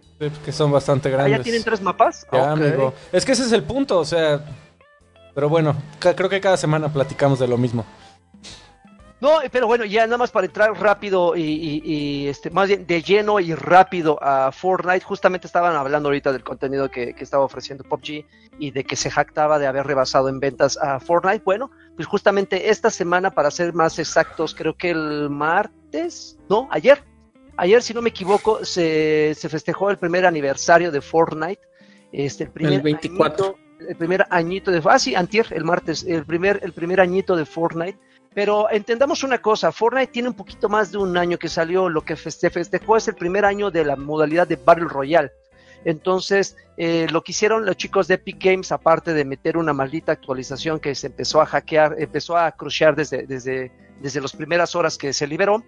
[0.45, 1.39] que son bastante ¿Ah, grandes.
[1.39, 2.27] ya tienen tres mapas?
[2.33, 2.93] Ya, amigo.
[3.13, 4.41] Es que ese es el punto, o sea.
[5.35, 7.85] Pero bueno, creo que cada semana platicamos de lo mismo.
[9.21, 12.69] No, eh, pero bueno, ya nada más para entrar rápido y, y- y, este, más
[12.69, 15.05] bien de lleno y rápido a Fortnite.
[15.05, 18.25] Justamente estaban hablando ahorita del contenido que, que estaba ofreciendo PUBG
[18.61, 21.43] y de que se jactaba de haber rebasado en ventas a Fortnite.
[21.45, 27.03] Bueno, pues justamente esta semana, para ser más exactos, creo que el martes, no, ayer,
[27.59, 31.61] ayer si no me equivoco, se, se festejó el primer aniversario de Fortnite.
[32.11, 33.45] Este, el primer El 24.
[33.47, 37.37] añito- el primer añito de, ah sí, antier, el martes, el primer, el primer añito
[37.37, 37.99] de Fortnite.
[38.35, 42.03] Pero entendamos una cosa, Fortnite tiene un poquito más de un año que salió, lo
[42.03, 45.31] que feste- festejó es el primer año de la modalidad de Battle Royale.
[45.85, 50.13] Entonces, eh, lo que hicieron los chicos de Epic Games, aparte de meter una maldita
[50.13, 54.99] actualización que se empezó a hackear, empezó a crushear desde, desde, desde las primeras horas
[54.99, 55.63] que se liberó,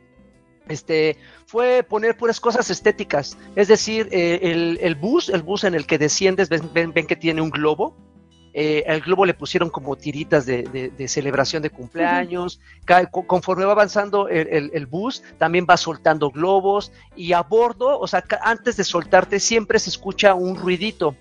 [0.71, 3.37] este, fue poner puras cosas estéticas.
[3.57, 7.07] Es decir, eh, el, el bus, el bus en el que desciendes, ven, ven- ven
[7.07, 7.95] que tiene un globo.
[8.53, 12.61] Eh, al globo le pusieron como tiritas de, de- de celebración de cumpleaños.
[13.27, 16.91] Conforme va avanzando el, el- el bus, también va soltando globos.
[17.15, 21.15] Y a bordo, o sea, antes de soltarte, siempre se escucha un ruidito.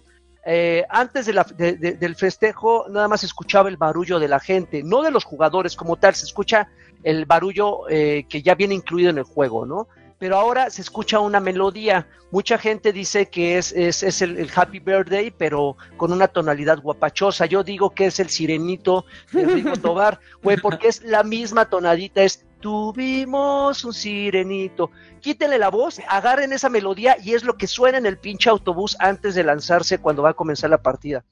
[0.45, 4.27] Eh, antes de la- de- de- del festejo, nada más se escuchaba el barullo de
[4.27, 6.69] la gente, no de los jugadores como tal, se escucha
[7.03, 9.88] el barullo eh, que ya viene incluido en el juego, ¿no?
[10.17, 12.07] Pero ahora se escucha una melodía.
[12.31, 16.81] Mucha gente dice que es, es, es el, el Happy Birthday, pero con una tonalidad
[16.81, 17.45] guapachosa.
[17.45, 22.21] Yo digo que es el sirenito de Rigo Tobar, güey, porque es la misma tonadita,
[22.21, 24.91] es tuvimos un sirenito.
[25.21, 28.95] Quítenle la voz, agarren esa melodía y es lo que suena en el pinche autobús
[28.99, 31.23] antes de lanzarse cuando va a comenzar la partida.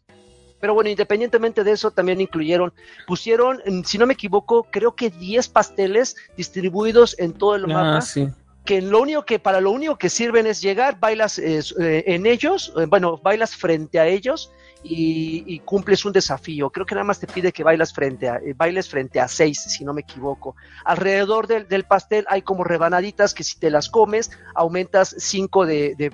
[0.59, 2.73] Pero bueno, independientemente de eso, también incluyeron,
[3.05, 8.01] pusieron, si no me equivoco, creo que 10 pasteles distribuidos en todo el mapa Ah,
[8.01, 8.27] sí.
[8.65, 12.25] que lo único que para lo único que sirven es llegar, bailas eh, eh, en
[12.25, 14.51] ellos, eh, bueno, bailas frente a ellos
[14.83, 16.69] y, y cumples un desafío.
[16.69, 19.59] Creo que nada más te pide que bailas frente a, eh, bailes frente a seis,
[19.61, 20.55] si no me equivoco.
[20.85, 25.95] Alrededor del, del pastel hay como rebanaditas que si te las comes aumentas cinco de,
[25.97, 26.11] de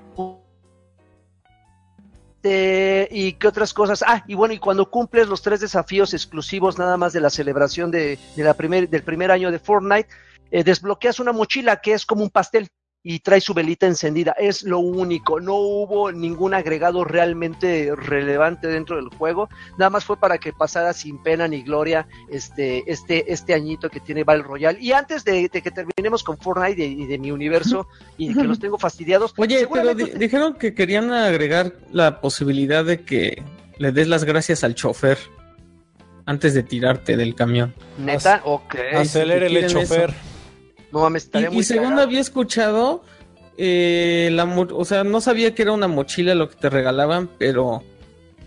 [2.43, 4.03] de- y qué otras cosas.
[4.05, 7.89] Ah, y bueno, y cuando cumples los tres desafíos exclusivos nada más de la celebración
[7.89, 10.09] de, de la primer, del primer año de Fortnite,
[10.51, 12.67] eh, desbloqueas una mochila que es como un pastel
[13.05, 14.31] y trae su velita encendida.
[14.39, 15.41] Es lo único.
[15.41, 19.49] No hubo ningún agregado realmente relevante dentro del juego.
[19.77, 23.99] Nada más fue para que pasara sin pena ni gloria este, este, este añito que
[23.99, 24.79] tiene Battle Royale.
[24.79, 27.87] Y antes de, de que terminemos con Fortnite y de, de mi universo
[28.17, 29.33] y de que los tengo fastidiados.
[29.35, 33.43] Oye, pero seguramente di- dijeron que querían agregar la posibilidad de que
[33.79, 35.17] le des las gracias al chofer
[36.25, 37.73] antes de tirarte del camión.
[37.97, 38.75] Neta, ok.
[38.95, 40.13] Acelérele, quieren chofer.
[40.93, 42.03] No mames, Y, estaría y muy según cagado.
[42.03, 43.03] había escuchado,
[43.57, 47.83] eh, la, o sea, no sabía que era una mochila lo que te regalaban, pero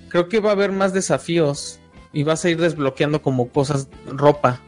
[0.08, 1.80] creo que va a haber más desafíos
[2.12, 4.60] y vas a ir desbloqueando como cosas, ropa.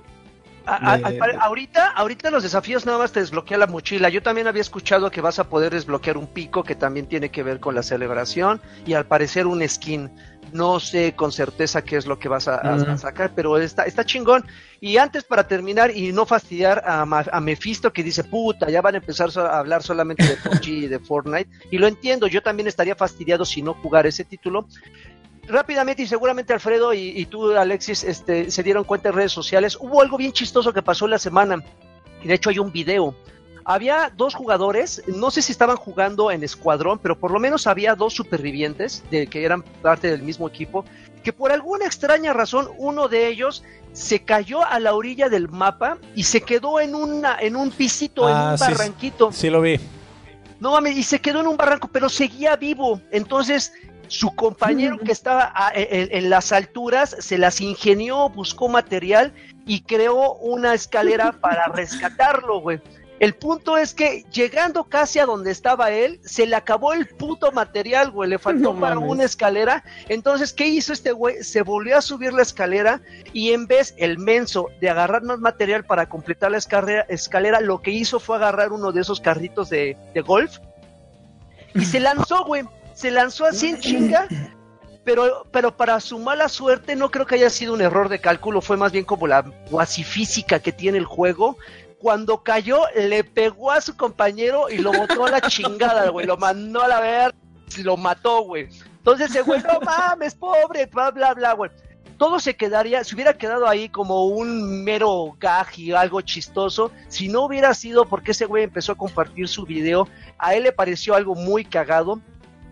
[0.66, 4.10] A- a- de- al pare- ahorita, ahorita los desafíos nada más te desbloquea la mochila.
[4.10, 7.42] Yo también había escuchado que vas a poder desbloquear un pico que también tiene que
[7.42, 10.10] ver con la celebración y al parecer un skin.
[10.52, 13.84] No sé con certeza qué es lo que vas a, a- a sacar, pero está,
[13.84, 14.44] está chingón.
[14.80, 18.80] Y antes para terminar y no fastidiar a, Ma- a Mephisto que dice, puta, ya
[18.80, 21.50] van a empezar a hablar solamente de PUBG y de Fortnite.
[21.70, 24.66] Y lo entiendo, yo también estaría fastidiado si no jugar ese título
[25.46, 29.78] rápidamente y seguramente Alfredo y, y tú Alexis este, se dieron cuenta en redes sociales
[29.80, 31.64] hubo algo bien chistoso que pasó la semana
[32.22, 33.14] y de hecho hay un video
[33.68, 37.94] había dos jugadores no sé si estaban jugando en escuadrón pero por lo menos había
[37.94, 40.86] dos supervivientes de que eran parte del mismo equipo
[41.22, 45.98] que por alguna extraña razón uno de ellos se cayó a la orilla del mapa
[46.14, 48.70] y se quedó en una en un pisito Ah, en un sí, sí.
[48.72, 49.78] barranquito Sí lo vi.
[50.60, 53.00] no mames, y se quedó en un barranco, pero seguía vivo.
[53.12, 53.72] Entonces,
[54.08, 59.32] su compañero que estaba a- en, en las alturas se las ingenió, buscó material
[59.66, 62.80] y creó una escalera para rescatarlo, güey.
[63.20, 67.50] El punto es que llegando casi a donde estaba él, se le acabó el puto
[67.52, 68.30] material, güey.
[68.30, 69.10] Le faltó No para mames.
[69.10, 69.84] una escalera.
[70.08, 71.42] Entonces, ¿qué hizo este güey?
[71.42, 73.00] Se volvió a subir la escalera
[73.32, 77.82] y en vez el menso de agarrar más material para completar la escalera, escalera lo
[77.82, 80.58] que hizo fue agarrar uno de esos carritos de, de golf
[81.74, 82.64] y se lanzó, güey.
[82.94, 84.26] Se lanzó así en chinga.
[85.04, 88.60] pero, pero para su mala suerte no creo que haya sido un error de cálculo,
[88.60, 91.56] fue más bien como la cuasi física que tiene el juego.
[92.00, 96.26] Cuando cayó, le pegó a su compañero y lo botó a la chingada, güey.
[96.26, 97.34] Lo mandó a la ver,
[97.82, 98.68] lo mató, güey.
[98.98, 101.70] Entonces ese güey, no mames, pobre, bla, bla, bla, güey.
[102.18, 107.44] Todo se quedaría, se hubiera quedado ahí como un mero gag algo chistoso, si no
[107.44, 111.36] hubiera sido porque ese güey empezó a compartir su video, a él le pareció algo
[111.36, 112.20] muy cagado,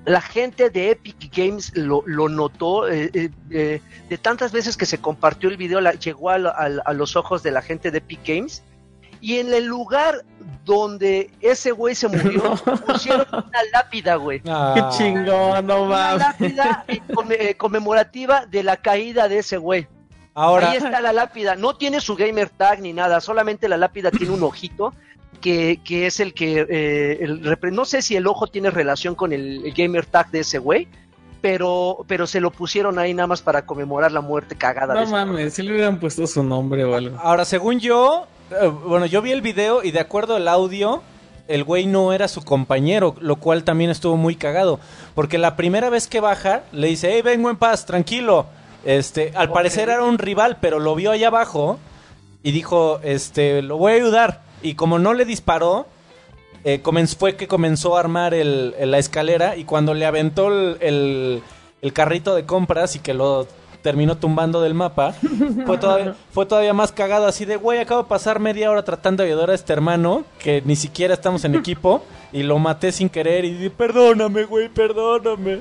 [0.06, 4.86] la gente de Epic Games lo, lo notó, eh, eh, eh, de tantas veces que
[4.86, 8.62] se compartió el video, llegó a los ojos de la gente de Epic Games.
[9.26, 10.22] Y en el lugar
[10.64, 12.54] donde ese güey se murió,
[12.86, 14.40] pusieron una lápida, güey.
[14.46, 16.18] Ah, Qué chingón, no Una mames.
[16.54, 19.88] lápida eh, eh, conmemorativa de la caída de ese güey.
[20.32, 21.56] Ahora, Ahí está la lápida.
[21.56, 24.92] No tiene su gamer tag ni nada, solamente la lápida tiene un ojito
[25.40, 26.64] que, que es el que.
[26.68, 30.40] eh, el no sé si el ojo tiene relación con el, el gamer tag de
[30.40, 30.86] ese güey,
[31.40, 35.10] pero, pero se lo pusieron ahí nada más para conmemorar la muerte cagada de No
[35.10, 37.18] mames, si le hubieran puesto su nombre o algo.
[37.18, 38.26] ahora según yo,
[38.84, 41.02] bueno, yo vi el video y de acuerdo al audio,
[41.48, 44.80] el güey no era su compañero, lo cual también estuvo muy cagado,
[45.14, 48.46] porque la primera vez que baja le dice, hey, vengo en paz, tranquilo.
[48.84, 51.78] Este, al parecer era un rival, pero lo vio allá abajo
[52.44, 54.42] y dijo, este, lo voy a ayudar.
[54.62, 55.86] Y como no le disparó,
[56.64, 56.80] eh,
[57.18, 60.48] fue que comenzó a armar el, el- la escalera y cuando le aventó
[60.80, 63.46] el carrito de compras y que lo
[63.86, 65.12] terminó tumbando del mapa,
[65.64, 69.22] fue todavía, fue todavía más cagado así de, güey, acabo de pasar media hora tratando
[69.22, 73.08] de ayudar a este hermano, que ni siquiera estamos en equipo, y lo maté sin
[73.08, 75.60] querer y di, perdóname, güey, perdóname.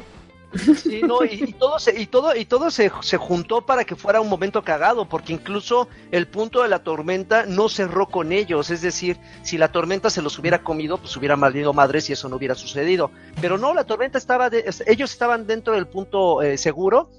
[0.76, 3.96] Sí, no, y, y todo, se, y todo, y todo se, se juntó para que
[3.96, 8.72] fuera un momento cagado, porque incluso el punto de la tormenta no cerró con ellos,
[8.72, 12.28] es decir, si la tormenta se los hubiera comido, pues hubiera malido madres y eso
[12.28, 13.12] no hubiera sucedido.
[13.40, 17.10] Pero no, la tormenta estaba, de- ellos estaban dentro del punto eh, seguro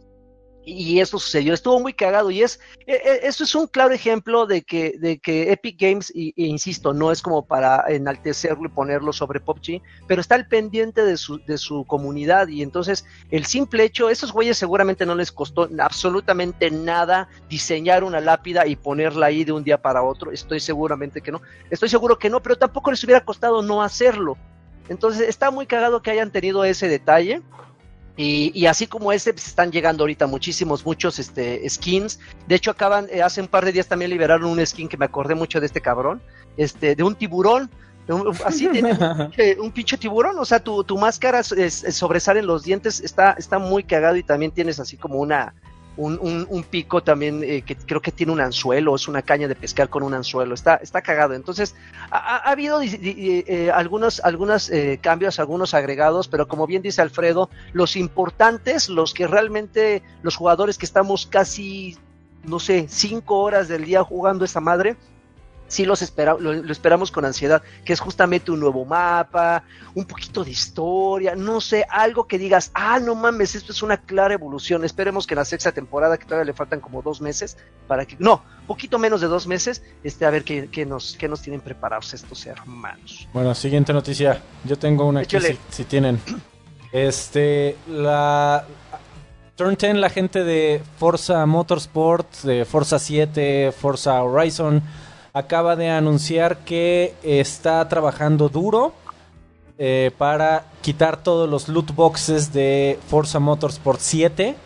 [0.67, 1.55] y eso sucedió.
[1.55, 5.19] Estuvo muy cagado y es e- e- eso es un claro ejemplo de que de
[5.19, 9.81] que Epic Games y, e insisto no es como para enaltecerlo y ponerlo sobre PUBG,
[10.09, 14.33] pero está al pendiente de su de su comunidad y entonces el simple hecho esos
[14.33, 19.63] güeyes seguramente no les costó absolutamente nada diseñar una lápida y ponerla ahí de un
[19.63, 20.33] día para otro.
[20.33, 21.41] Estoy seguramente que no.
[21.71, 24.37] Estoy seguro que no, pero tampoco les hubiera costado no hacerlo.
[24.89, 27.43] Entonces está muy cagado que hayan tenido ese detalle.
[28.17, 32.19] Y, y así como ese, pues, están llegando ahorita muchísimos, muchos este, skins.
[32.47, 35.05] De hecho, acaban, eh, hace un par de días también liberaron un skin que me
[35.05, 36.23] acordé mucho de este cabrón,
[36.57, 37.71] este, de un tiburón.
[38.07, 38.73] de un- así un
[39.33, 43.33] pinche- un pinche tiburón, o sea, tu, tu máscara es- es- sobresalen los dientes, está,
[43.33, 45.55] está muy cagado y también tienes así como una,
[45.97, 49.55] un, un- pico también eh, que creo que tiene un anzuelo, es una caña de
[49.55, 51.35] pescar con un anzuelo, está, está cagado.
[51.35, 51.75] Entonces,
[52.11, 56.83] ha, ha- ha habido di- eh, algunos, algunos eh, cambios, algunos agregados, pero como bien
[56.83, 61.97] dice Alfredo, los importantes, los que realmente, los jugadores que estamos casi,
[62.45, 64.97] no sé, cinco horas del día jugando esa madre,
[65.69, 70.05] sí los espera, lo, lo esperamos con ansiedad, que es justamente un nuevo mapa, un
[70.05, 74.35] poquito de historia, no sé, algo que digas, ah, no mames, esto es una clara
[74.35, 74.85] evolución.
[74.85, 78.17] Esperemos que en la sexta temporada, que todavía le faltan como dos meses, para que,
[78.19, 81.61] no, poquito menos de dos meses, este, a ver qué, qué nos, qué nos tienen
[81.61, 83.29] preparados estos hermanos.
[83.33, 84.43] Bueno, siguiente noticia.
[84.65, 86.21] Yo tengo una aquí si, si tienen.
[86.93, 88.65] Este, la
[89.57, 94.83] Turn 10, la gente de Forza Motorsport, de Forza 7, Forza Horizon,
[95.37, 98.94] acaba de anunciar que está trabajando duro
[99.77, 104.57] eh, para quitar todos los loot boxes de Forza Motorsport 7,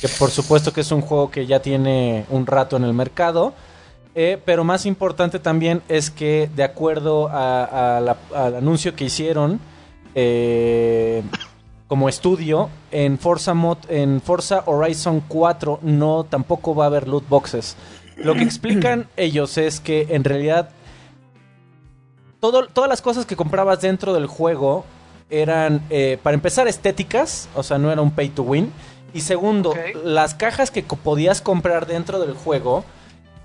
[0.00, 3.52] que por supuesto que es un juego que ya tiene un rato en el mercado.
[4.16, 9.60] Eh, pero más importante también es que de acuerdo al anuncio que hicieron
[10.16, 11.22] eh,
[11.86, 13.54] como estudio en Forza,
[13.88, 17.76] en Forza Horizon 4 no tampoco va a haber loot boxes.
[18.18, 20.70] Lo que explican ellos es que en realidad
[22.40, 24.84] todo- todas las cosas que comprabas dentro del juego
[25.30, 28.72] eran, eh, para empezar, estéticas, o sea, no era un pay to win.
[29.12, 32.84] Y segundo, las cajas que co- podías comprar dentro del juego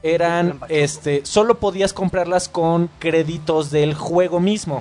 [0.02, 4.78] eran, este, solo podías comprarlas con créditos del juego mismo.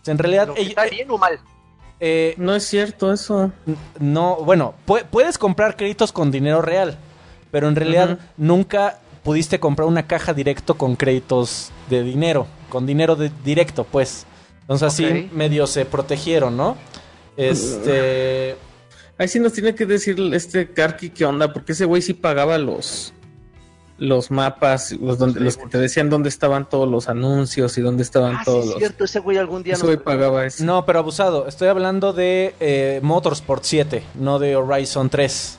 [0.00, 1.38] O sea, en realidad, ¿Está bien o mal?
[2.00, 3.52] eh, No es cierto eso.
[3.98, 6.96] no, bueno, pu- puedes comprar créditos con dinero real,
[7.50, 13.16] pero en realidad nunca pudiste comprar una caja directo con créditos de dinero, con dinero
[13.16, 14.26] de- directo, pues.
[14.60, 16.76] Entonces así medio se protegieron, ¿no?
[17.36, 18.56] Este,
[19.16, 22.58] Ahí sí nos tiene que decir este Karki qué onda, porque ese güey sí pagaba
[22.58, 23.12] los
[23.96, 28.02] los mapas, los, donde, los que te decían dónde estaban todos los anuncios y dónde
[28.02, 28.78] estaban Ah, sí, todos es los...
[28.78, 30.64] cierto, ese güey algún día Ese güey pagaba eso.
[30.64, 31.46] No, pero abusado.
[31.46, 35.58] Estoy hablando de eh, Motorsport 7, no de Horizon 3.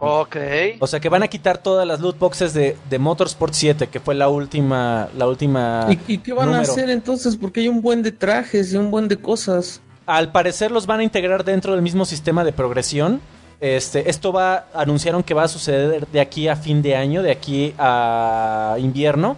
[0.00, 0.36] Ok.
[0.80, 4.00] O sea que van a quitar todas las loot boxes de, de Motorsport 7, que
[4.00, 5.86] fue la última, la última.
[5.90, 7.36] ¿Y, y qué van a hacer entonces?
[7.36, 9.80] Porque hay un buen de trajes y un buen de cosas.
[10.06, 13.20] Al parecer los van a integrar dentro del mismo sistema de progresión.
[13.60, 17.30] Este, esto va, anunciaron que va a suceder de aquí a fin de año, de
[17.30, 19.36] aquí a invierno.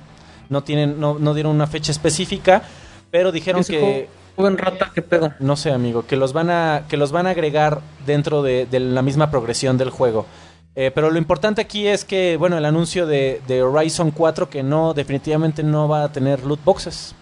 [0.48, 2.62] No tienen, no, no dieron una fecha específica,
[3.11, 5.33] pero dijeron que joven- joven rata, qué pedo.
[5.40, 8.79] no sé, amigo, que los van a, que los van a agregar dentro de, de
[8.81, 10.27] la misma progresión del juego.
[10.74, 14.62] Eh, pero lo importante aquí es que, bueno, el anuncio de, de Horizon 4 que
[14.62, 17.14] no, definitivamente no va a tener loot boxes.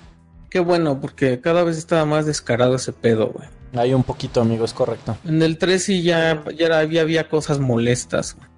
[0.50, 3.48] Qué bueno, porque cada vez estaba más descarado ese pedo, güey.
[3.76, 5.16] Hay un poquito, amigo, es correcto.
[5.24, 8.36] En el 3 sí ya, ya había, había cosas molestas.
[8.36, 8.48] güey.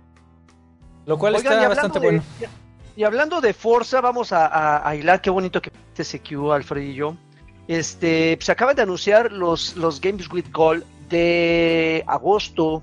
[1.06, 2.22] Lo cual Oigan, está bastante bueno.
[2.96, 6.82] Y hablando de Forza, vamos a, a- a hilar, qué bonito que te CQ, Alfred
[6.82, 7.16] y yo.
[7.68, 12.82] Este, se acaban de anunciar los, los Games with Gold de agosto.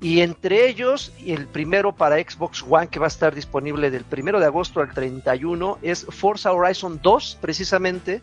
[0.00, 4.38] Y entre ellos, el primero para Xbox One, que va a estar disponible del primero
[4.38, 8.22] de agosto al 31, es Forza Horizon 2, precisamente.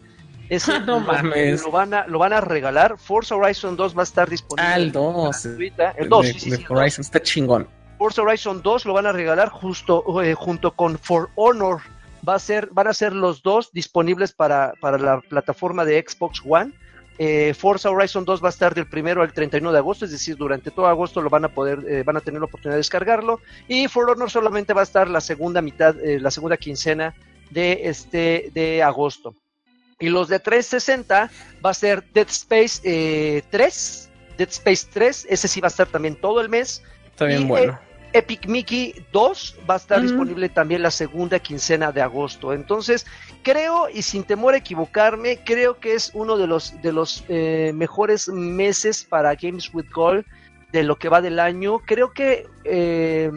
[0.49, 1.63] Ese No lo, mames.
[1.63, 2.97] Lo van, a, lo van a regalar.
[2.99, 4.71] Forza Horizon 2 va a estar disponible.
[4.71, 5.43] Ah, el 2.
[5.43, 5.91] gratuita.
[5.97, 6.79] El 2, de, sí, sí, de sí, el 2.
[6.79, 7.67] Horizon está chingón.
[7.97, 11.81] Forza Horizon 2 lo van a regalar justo eh, junto con For Honor.
[12.27, 16.41] Va a ser, van a ser los dos disponibles para, para la plataforma de Xbox
[16.47, 16.71] One.
[17.17, 20.35] Eh, Forza Horizon 2 va a estar del primero al 31 de agosto, es decir,
[20.35, 23.39] durante todo agosto lo van a poder, eh, van a tener la oportunidad de descargarlo.
[23.67, 27.13] Y For Honor solamente va a estar la segunda mitad, eh, la segunda quincena
[27.51, 29.35] de este de agosto.
[29.99, 31.29] Y los de 360
[31.63, 35.87] va a ser Dead Space eh, 3, Dead Space 3, ese sí va a estar
[35.87, 36.81] también todo el mes.
[37.05, 37.79] Está bien Y, bueno.
[38.13, 42.53] Epic Mickey 2 va a estar disponible también la segunda quincena de agosto.
[42.53, 43.05] Entonces,
[43.41, 47.71] creo, y sin temor a equivocarme, creo que es uno de los, de los eh,
[47.73, 50.25] mejores meses para Games with Gold
[50.71, 51.79] de lo que va del año.
[51.79, 53.31] Creo que, eh,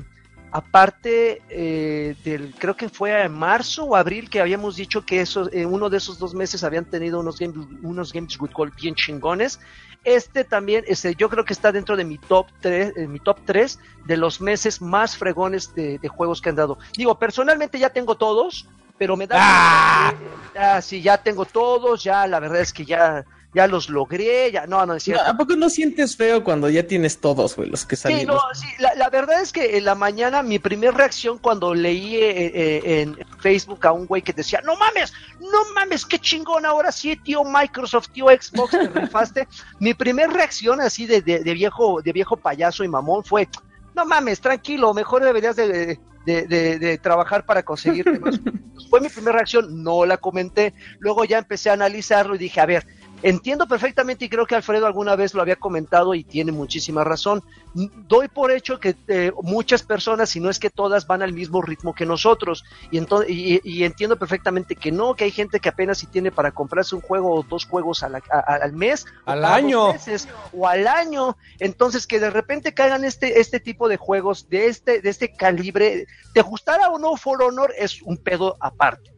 [0.52, 5.50] aparte eh, del, creo que fue en marzo o abril que habíamos dicho que esos,
[5.52, 8.94] eh, uno de esos dos meses habían tenido unos games, unos games with Gold bien
[8.94, 9.60] chingones.
[10.06, 13.78] Este también, este, yo creo que está dentro de mi top 3, mi top 3
[14.04, 16.78] de los meses más fregones de juegos que han dado.
[16.96, 19.36] Digo, personalmente ya tengo todos, pero me da...
[19.38, 20.14] ¡Ah!
[20.58, 24.66] Ah, sí, ya tengo todos, ya la verdad es que ya, ya los logré, ya,
[24.66, 25.22] no, no es cierto.
[25.26, 28.36] ¿A poco no sientes feo cuando ya tienes todos, güey, los que Sí, salieron?
[28.36, 32.16] no, sí, la, la verdad es que en la mañana mi primer reacción cuando leí
[32.16, 36.64] eh, eh, en Facebook a un güey que decía, no mames, no mames, qué chingón,
[36.64, 39.46] ahora sí, tío Microsoft, tío Xbox, te rifaste.
[39.78, 43.46] mi primer reacción así de, de, de viejo, de viejo payaso y mamón fue,
[43.94, 46.00] no mames, tranquilo, mejor deberías de, de,
[46.46, 48.38] de- de trabajar para conseguirte más.
[48.38, 48.44] puntos".
[48.90, 50.74] Fue mi primera reacción, no la comenté.
[50.98, 52.84] Luego ya empecé a analizarlo y dije, a ver,
[53.22, 57.42] entiendo perfectamente y creo que Alfredo alguna vez lo había comentado y tiene muchísima razón.
[57.74, 61.60] Doy por hecho que eh, muchas personas, si no es que todas, van al mismo
[61.62, 62.64] ritmo que nosotros.
[62.90, 62.98] Y,
[63.28, 66.94] y, y entiendo perfectamente que no, que hay gente que apenas si tiene para comprarse
[66.94, 69.04] un juego o dos juegos a la- a- a- al mes.
[69.24, 69.92] Al año.
[69.92, 71.36] meses, o al año.
[71.58, 76.06] Entonces, que de repente caigan este, este tipo de juegos de este, de este calibre,
[76.32, 79.10] te gustará o no For Honor, es un pedo aparte.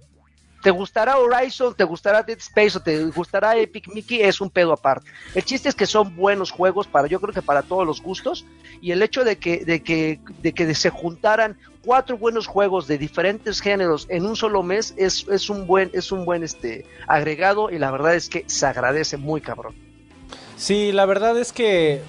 [0.68, 4.74] Te gustará Horizon, te gustará Dead Space o te gustará Epic Mickey, es un pedo
[4.74, 5.10] aparte.
[5.34, 8.44] El chiste es que son buenos juegos para, yo creo que para todos los gustos.
[8.82, 12.98] Y el hecho de que, de que, de que se juntaran cuatro buenos juegos de
[12.98, 17.70] diferentes géneros en un solo mes es, es un buen, es un buen este agregado,
[17.70, 19.74] y la verdad es que se agradece muy cabrón.
[20.58, 22.02] Sí, la verdad es que,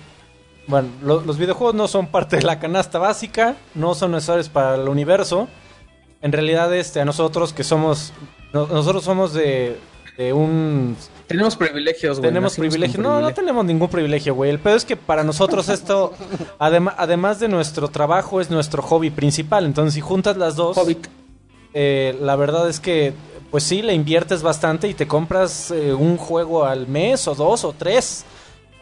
[0.68, 4.76] bueno, lo- los videojuegos no son parte de la canasta básica, no son necesarios para
[4.76, 5.48] el universo.
[6.22, 8.12] En realidad, este, a nosotros que somos,
[8.54, 9.78] nosotros somos de,
[10.18, 10.96] de un,
[11.28, 12.30] Tenemos privilegios, güey.
[12.30, 13.02] tenemos nacimos con privilegio.
[13.02, 14.50] No, no tenemos ningún privilegio, güey.
[14.50, 16.14] El pedo es que para nosotros esto,
[16.60, 19.66] adema- además de nuestro trabajo, es nuestro hobby principal.
[19.66, 21.08] Entonces, si juntas las dos, Hobbit.
[21.74, 23.14] eh, la verdad es que,
[23.52, 27.64] pues sí, le inviertes bastante y te compras eh, un juego al mes o dos
[27.64, 28.26] o tres.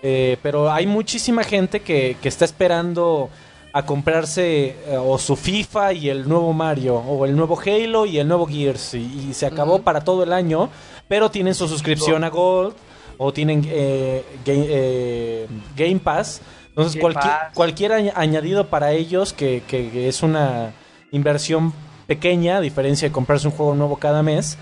[0.04, 3.30] Eh, pero hay muchísima gente que, que está esperando
[3.78, 8.18] a comprarse eh, o su FIFA y el nuevo Mario, o el nuevo Halo y
[8.18, 10.70] el nuevo Gears, y, y se acabó para todo el año,
[11.08, 12.74] pero tienen su suscripción a Gold
[13.20, 16.42] o tienen eh, Game, eh, Game Pass.
[16.70, 17.54] Entonces, Game cualquier, Pass.
[17.54, 20.72] cualquier añ- añadido para ellos, que, que- que es una
[21.12, 21.74] inversión
[22.08, 24.58] pequeña, a diferencia de comprarse un juego nuevo cada mes,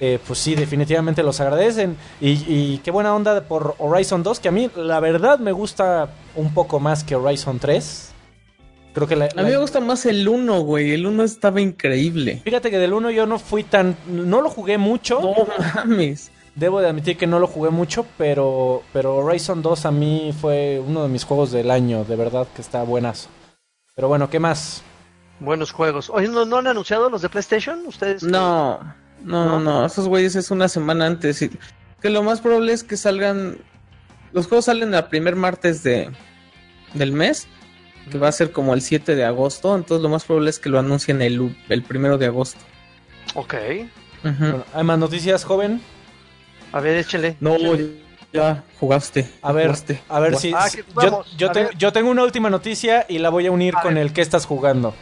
[0.00, 1.96] eh, pues sí, definitivamente los agradecen.
[2.20, 6.08] Y, y qué buena onda por Horizon 2, que a mí la verdad me gusta
[6.36, 8.12] un poco más que Horizon 3.
[8.92, 10.92] Creo que la, A mí me gusta más el 1, güey.
[10.92, 12.40] El 1 estaba increíble.
[12.44, 13.96] Fíjate que del 1 yo no fui tan...
[14.06, 15.20] No lo jugué mucho.
[15.20, 15.34] No
[15.74, 16.32] mames.
[16.56, 20.82] Debo de admitir que no lo jugué mucho, pero, pero Horizon 2 a mí fue
[20.84, 22.04] uno de mis juegos del año.
[22.04, 23.28] De verdad que está buenazo.
[23.94, 24.82] Pero bueno, ¿qué más?
[25.38, 26.10] Buenos juegos.
[26.10, 27.86] Oye, ¿no, no han anunciado los de PlayStation?
[27.86, 28.22] ¿Ustedes?
[28.24, 28.80] No,
[29.22, 29.86] no, no, no.
[29.86, 31.40] Esos güeyes es una semana antes.
[31.42, 31.50] Y
[32.02, 33.58] que lo más probable es que salgan.
[34.32, 36.10] Los juegos salen el primer martes de
[36.94, 37.46] del mes,
[38.10, 39.74] que va a ser como el 7 de agosto.
[39.74, 42.60] Entonces, lo más probable es que lo anuncien el, el primero de agosto.
[43.34, 43.54] Ok.
[44.22, 45.80] Bueno, ¿Hay más noticias, joven?
[46.72, 47.36] A ver, échale.
[47.40, 47.90] No, échale.
[48.32, 49.28] ya jugaste.
[49.42, 50.00] A ver, jugaste.
[50.08, 50.52] a ver si...
[50.54, 51.78] Ah, si- yo, yo a te- ver.
[51.78, 54.04] yo tengo una última noticia y la voy a unir A con ver.
[54.06, 54.94] el que estás jugando.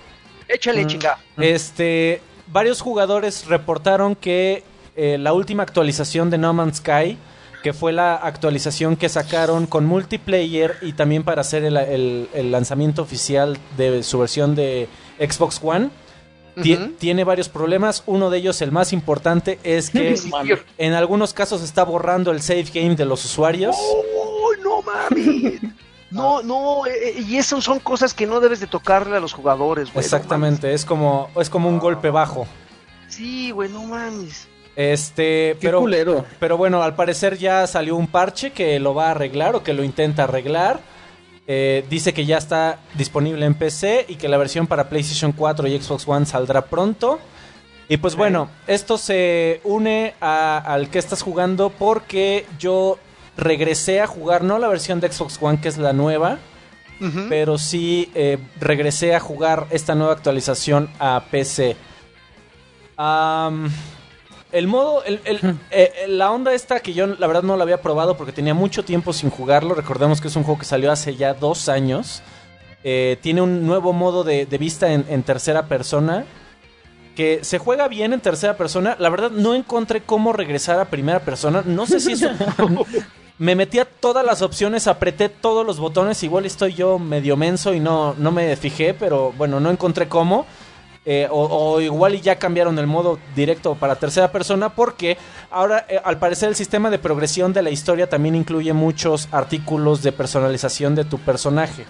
[0.47, 0.89] Échale, Mm.
[0.89, 1.19] chinga.
[1.37, 4.63] Este, varios jugadores reportaron que
[4.97, 7.19] eh, la última actualización de No Man's Sky,
[7.63, 12.51] que fue la actualización que sacaron con multiplayer y también para hacer el, el- el
[12.53, 14.89] lanzamiento oficial de su versión de
[15.19, 15.91] Xbox One,
[16.99, 18.03] tiene varios problemas.
[18.07, 20.17] Uno de ellos, el más importante, es que
[20.79, 23.77] en algunos casos está borrando el save game de los usuarios.
[23.79, 25.61] ¡Oh, no mames!
[26.11, 29.35] No, no, eh, eh, y esas son cosas que no debes de tocarle a los
[29.35, 29.97] jugadores, güey.
[29.97, 32.47] no Exactamente, es como, es como un golpe bajo.
[33.09, 34.48] Sí, güey, no mames.
[34.79, 36.25] Este, Qué pero culero.
[36.39, 39.73] Pero bueno, al parecer ya salió un parche que lo va a arreglar o que
[39.73, 40.79] lo intenta arreglar.
[41.49, 45.67] Eh, dice que ya está disponible en PC y que la versión para PlayStation 4
[45.67, 47.19] y Xbox One saldrá pronto.
[47.89, 52.99] Y pues bueno, esto se une a- al que estás jugando porque yo
[53.37, 56.39] regresé a jugar, no la versión de Xbox One que es la nueva,
[57.29, 61.77] pero sí eh, regresé a jugar esta nueva actualización a PC.
[64.53, 67.65] El modo, el- el- eh, eh, la onda esta que yo la verdad no la
[67.65, 69.75] había probado porque tenía mucho tiempo sin jugarlo.
[69.75, 72.23] Recordemos que es un juego que salió hace ya dos años.
[72.85, 76.25] Eh, tiene un nuevo modo de, de vista en, en tercera persona
[77.17, 78.97] que se juega bien en tercera persona.
[78.99, 81.63] La verdad no encontré cómo regresar a primera persona.
[81.67, 82.29] No sé si eso...
[83.39, 86.23] me metí a todas las opciones, apreté todos los botones.
[86.23, 90.47] Igual estoy yo medio menso y no, no me fijé, pero bueno, no encontré cómo.
[91.11, 95.17] Eh, o, o igual y ya cambiaron el modo directo para tercera persona porque
[95.51, 100.03] ahora eh, al parecer el sistema de progresión de la historia también incluye muchos artículos
[100.03, 101.87] de personalización de tu personaje.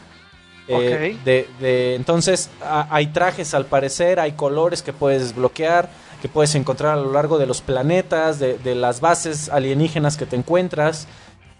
[0.69, 1.25] Eh, Ok.
[1.25, 5.89] de, de- entonces a- hay trajes al parecer, hay colores que puedes desbloquear,
[6.23, 10.27] que puedes encontrar a lo largo de los planetas, de, de las bases alienígenas que
[10.27, 11.09] te encuentras.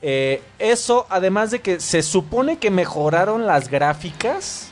[0.01, 4.71] Eh, eso, además de que se supone que mejoraron las gráficas,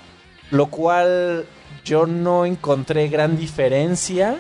[0.53, 1.47] lo cual
[1.87, 4.37] yo no encontré gran diferencia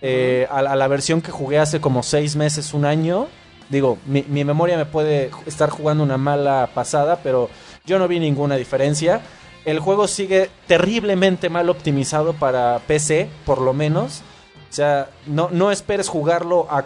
[0.00, 3.26] eh, a, la- versión que jugué hace como seis meses, un año.
[3.68, 7.50] Digo, mi, memoria me puede estar jugando una mala pasada, pero
[7.84, 9.20] yo no vi ninguna diferencia.
[9.64, 14.22] El juego sigue terriblemente mal optimizado para PC, por lo menos.
[14.70, 16.84] O sea, no, no esperes jugarlo a,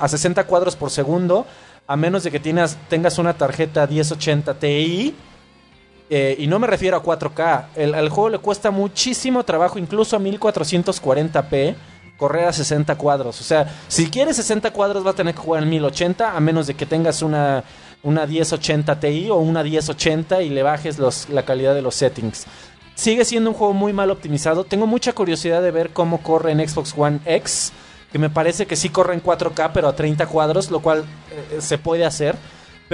[0.00, 1.46] a 60 cuadros por segundo,
[1.86, 5.14] a menos de que tengas una tarjeta 1080 Ti.
[6.10, 7.66] Eh, y no me refiero a 4K.
[7.76, 11.74] El, al juego le cuesta muchísimo trabajo, incluso a 1440p,
[12.16, 13.40] correr a 60 cuadros.
[13.40, 16.66] O sea, si quieres 60 cuadros, vas a tener que jugar en 1080, a menos
[16.66, 17.64] de que tengas una,
[18.02, 22.46] una 1080 Ti o una 1080 y le bajes los, la calidad de los settings.
[22.94, 24.64] Sigue siendo un juego muy mal optimizado.
[24.64, 27.72] Tengo mucha curiosidad de ver cómo corre en Xbox One X,
[28.12, 31.60] que me parece que sí corre en 4K, pero a 30 cuadros, lo cual eh,
[31.60, 32.36] se puede hacer.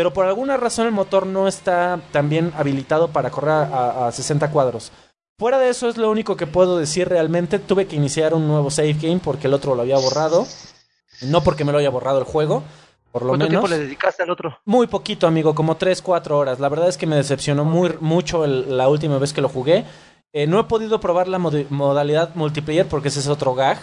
[0.00, 4.10] Pero por alguna razón el motor no está tan bien habilitado para correr a, a
[4.12, 4.92] 60 cuadros.
[5.38, 7.58] Fuera de eso es lo único que puedo decir realmente.
[7.58, 10.46] Tuve que iniciar un nuevo save game porque el otro lo había borrado.
[11.20, 12.62] No porque me lo haya borrado el juego,
[13.12, 13.60] por lo ¿Cuánto menos.
[13.62, 14.58] tiempo le dedicaste al otro?
[14.64, 16.60] Muy poquito, amigo, como 3, 4 horas.
[16.60, 19.84] La verdad es que me decepcionó muy, mucho el- la última vez que lo jugué.
[20.32, 23.78] Eh, no he podido probar la modalidad multiplayer porque ese es otro gag.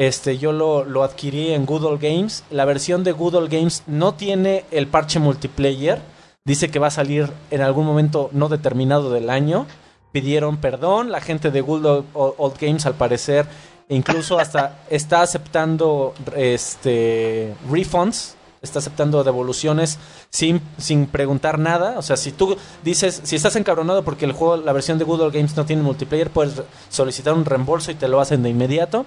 [0.00, 2.42] Este, yo lo, lo adquirí en Google Games.
[2.48, 6.00] La versión de Google Games no tiene el parche multiplayer.
[6.42, 9.66] Dice que va a salir en algún momento no determinado del año.
[10.10, 11.12] Pidieron perdón.
[11.12, 13.44] La gente de Google Old Games, al parecer,
[13.90, 18.36] incluso hasta está aceptando este, refunds.
[18.62, 19.98] Está aceptando devoluciones
[20.30, 21.98] sin, sin preguntar nada.
[21.98, 25.30] O sea, si tú dices, si estás encabronado porque el juego, la versión de Google
[25.30, 26.54] Games no tiene multiplayer, puedes
[26.88, 29.04] solicitar un reembolso y te lo hacen de inmediato.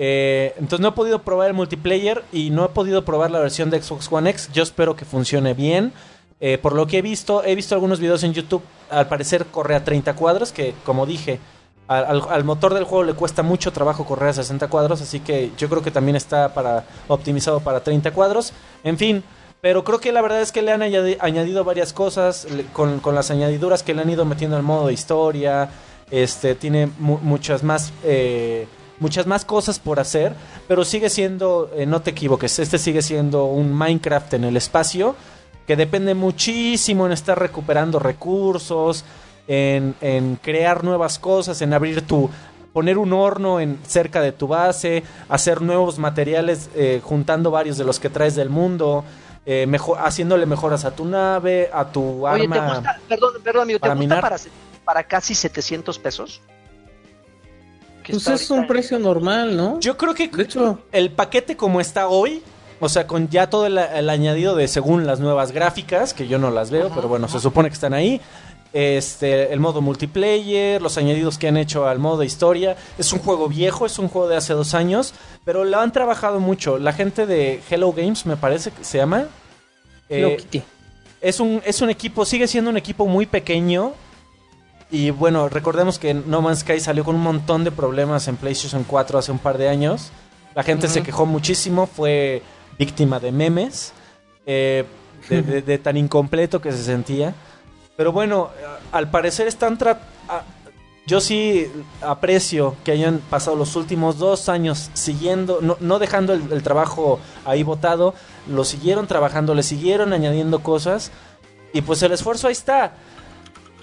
[0.00, 3.68] Eh, entonces no he podido probar el multiplayer y no he podido probar la versión
[3.70, 4.48] de Xbox One X.
[4.52, 5.92] Yo espero que funcione bien.
[6.40, 8.62] Eh, por lo que he visto, he visto algunos videos en YouTube.
[8.90, 11.40] Al parecer corre a 30 cuadros, que como dije,
[11.88, 15.02] al, motor del juego le cuesta mucho trabajo correr a 60 cuadros.
[15.02, 18.52] Así que yo creo que también está para optimizado para 30 cuadros.
[18.84, 19.24] En fin,
[19.60, 23.32] Pero creo que la verdad es que le han añadi- añadido varias cosas con, las
[23.32, 25.70] añadiduras que le han ido metiendo al modo de historia.
[26.12, 28.68] Este tiene mu- muchas más eh,
[29.00, 30.34] muchas más cosas por hacer,
[30.66, 35.14] pero sigue siendo, eh, no te equivoques, este sigue siendo un Minecraft en el espacio
[35.66, 39.04] que depende muchísimo en estar recuperando recursos,
[39.46, 42.30] en, en crear nuevas cosas, en abrir tu
[42.72, 47.84] poner un horno en cerca de tu base, hacer nuevos materiales eh, juntando varios de
[47.84, 49.04] los que traes del mundo,
[49.46, 52.74] eh, mejor, haciéndole mejoras a tu nave, a tu Oye, ¿te arma.
[52.74, 54.50] gusta, perdón, perdón amigo, ¿te para gusta
[54.84, 56.40] para casi 700 pesos?
[58.08, 59.78] Que Pues está es un precio normal, ¿no?
[59.80, 62.42] Yo creo que De hecho, el paquete como está hoy,
[62.80, 66.38] o sea, con ya todo el, el añadido de según las nuevas gráficas, que yo
[66.38, 68.18] no las veo, pero bueno, se supone que están ahí.
[68.72, 72.76] Este, el modo multiplayer, los añadidos que han hecho al modo historia.
[72.96, 75.12] Es un juego viejo, es un juego de hace dos años,
[75.44, 76.78] pero lo han trabajado mucho.
[76.78, 79.26] La gente de Hello Games, me parece que se llama.
[80.08, 80.62] Hello eh, Kitty.
[81.20, 83.92] es un, es un equipo, sigue siendo un equipo muy pequeño.
[84.90, 88.84] Y bueno, recordemos que No Man's Sky salió con un montón de problemas en PlayStation
[88.84, 90.10] 4 hace un par de años.
[90.54, 92.42] La gente se quejó muchísimo, fue
[92.78, 93.92] víctima de memes,
[94.46, 94.84] eh,
[95.28, 97.34] de, de- de tan incompleto que se sentía.
[97.96, 98.48] Pero bueno,
[98.92, 99.76] al parecer están...
[101.06, 101.70] yo sí
[102.00, 107.18] aprecio que hayan pasado los últimos dos años siguiendo, no, no dejando el, el trabajo
[107.44, 108.14] ahí botado,
[108.48, 111.10] lo siguieron trabajando, le siguieron añadiendo cosas
[111.74, 112.92] y pues el esfuerzo ahí está.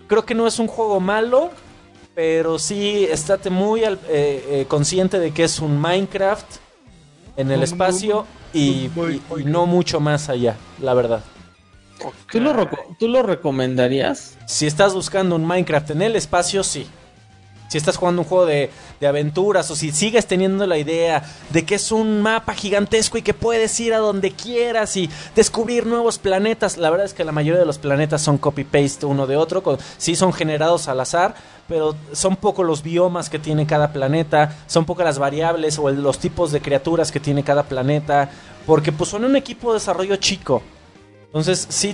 [0.08, 1.50] Creo que no es un juego malo,
[2.14, 6.46] pero sí estate muy al- eh, eh, consciente de que es un Minecraft
[7.38, 11.24] en el espacio y, y- y no mucho más allá, la verdad.
[12.32, 14.38] ¿Tú lo, reco- ¿Tú lo recomendarías?
[14.48, 16.88] Si estás buscando un Minecraft en el espacio, sí.
[17.68, 21.66] Si estás jugando un juego de, de aventuras o si sigues teniendo la idea de
[21.66, 26.20] que es un mapa gigantesco y que puedes ir a donde quieras y descubrir nuevos
[26.20, 29.64] planetas, la verdad es que la mayoría de los planetas son copy-paste uno de otro,
[29.64, 31.34] con- sí son generados al azar,
[31.68, 36.04] pero son pocos los biomas que tiene cada planeta, son pocas las variables o el-
[36.04, 38.30] los tipos de criaturas que tiene cada planeta,
[38.68, 40.62] porque pues son un equipo de desarrollo chico.
[41.26, 41.94] Entonces, sí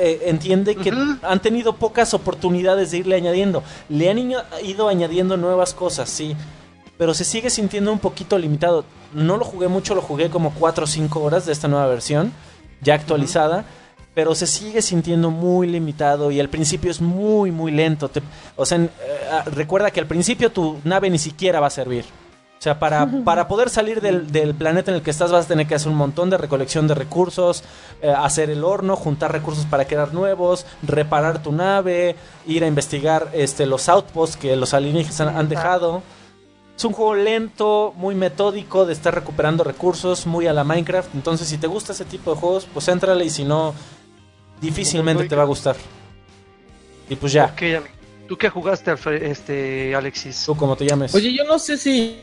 [0.00, 0.92] eh, entiende que
[1.22, 3.62] han tenido pocas oportunidades de irle añadiendo.
[3.88, 6.34] Le han ido añadiendo nuevas cosas, sí.
[6.98, 8.84] Pero se sigue sintiendo un poquito limitado.
[9.14, 12.32] No lo jugué mucho, lo jugué como 4 o 5 horas de esta nueva versión,
[12.82, 13.64] ya actualizada.
[14.12, 18.08] Pero se sigue sintiendo muy limitado y al principio es muy, muy lento.
[18.08, 18.22] Te-
[18.56, 18.90] o sea, eh,
[19.30, 22.04] ah, recuerda que al principio tu nave ni siquiera va a servir.
[22.60, 25.48] O sea, para, para poder salir del, del planeta en el que estás vas a
[25.48, 27.64] tener que hacer un montón de recolección de recursos,
[28.02, 33.30] eh, hacer el horno, juntar recursos para crear nuevos, reparar tu nave, ir a investigar
[33.32, 36.02] este, los outposts que los alienígenas han, han dejado.
[36.76, 41.14] Es un juego lento, muy metódico de estar recuperando recursos, muy a la Minecraft.
[41.14, 43.72] Entonces, si te gusta ese tipo de juegos, pues éntrale y si no,
[44.60, 45.76] difícilmente te va a gustar.
[47.08, 47.84] Y pues ya, Ok, amigo.
[48.28, 50.44] ¿Tú qué jugaste, Alfred- este, Alexis?
[50.44, 51.14] tú como te llames.
[51.14, 52.20] Oye, yo no sé si,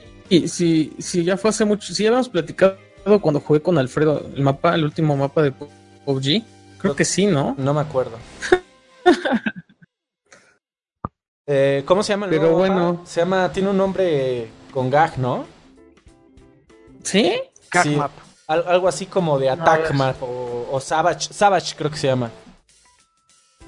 [0.47, 2.77] si, si ya fue hace mucho, si ya habíamos platicado
[3.21, 6.43] cuando jugué con Alfredo el mapa, el último mapa de PUBG.
[6.79, 7.55] Creo que sí, ¿no?
[7.57, 8.17] No me acuerdo.
[11.49, 12.73] Eh, ¿Cómo se llama el Pero nuevo mapa?
[12.73, 13.01] bueno.
[13.05, 15.45] Se llama, tiene un nombre con gag, ¿no?
[17.03, 17.39] ¿Sí?
[17.69, 18.11] Cagmap.
[18.47, 19.93] Al- algo así como de Attack.
[19.93, 21.33] Map o, o Savage.
[21.33, 22.31] Savage creo que se llama.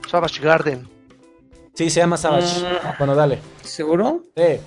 [0.10, 0.90] Savage Garden.
[1.74, 2.60] Sí, se llama Savage.
[2.60, 2.98] Mm.
[2.98, 3.40] Bueno, dale.
[3.64, 4.24] ¿Seguro?
[4.36, 4.60] Sí.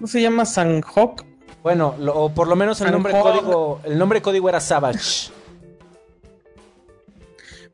[0.00, 1.24] ¿No se llama Sanhok?
[1.62, 5.30] Bueno, lo- o por lo menos el nombre código, el nombre código era Savage.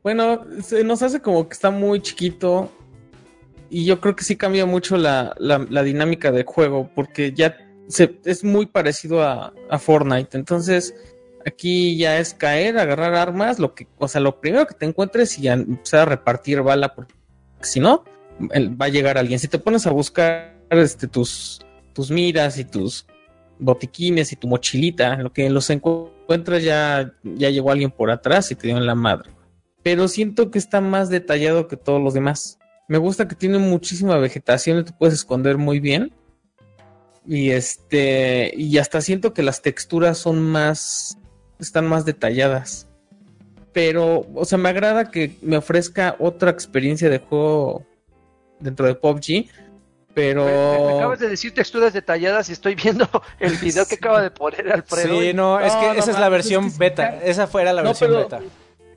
[0.03, 2.69] Bueno, se nos hace como que está muy chiquito.
[3.69, 6.89] Y yo creo que sí cambia mucho la, la- la dinámica del juego.
[6.93, 7.57] Porque ya
[7.87, 10.37] se, es muy parecido a, a Fortnite.
[10.37, 10.93] Entonces,
[11.45, 15.37] aquí ya es caer, agarrar armas, lo que, o sea, lo primero que te encuentres
[15.39, 16.93] y a empezar a repartir bala.
[16.93, 17.13] Porque
[17.61, 18.03] si no,
[18.39, 19.39] va a llegar alguien.
[19.39, 21.64] Si te pones a buscar este, tus,
[21.95, 23.07] tus miras y tus
[23.57, 28.55] botiquines y tu mochilita, lo que los encuentras ya, ya llegó alguien por atrás y
[28.55, 29.35] te dio en la madre
[29.85, 32.57] pero siento que está más detallado que todos los demás.
[32.87, 36.11] Me gusta que tiene muchísima vegetación y te puedes esconder muy bien.
[37.23, 41.19] Y este, y hasta siento que las texturas son más,
[41.59, 42.87] están más detalladas.
[43.73, 47.85] Pero, o sea, me agrada que me ofrezca otra experiencia de juego
[48.59, 49.45] dentro de PUBG.
[50.15, 50.45] Pero.
[50.45, 53.07] Me, me- me acabas de decir texturas detalladas y estoy viendo
[53.39, 55.19] el video que acaba de poner Alfredo.
[55.21, 57.19] Sí, no, es que no esa es la versión es que- beta.
[57.23, 58.39] Esa fuera la No, versión pero- beta.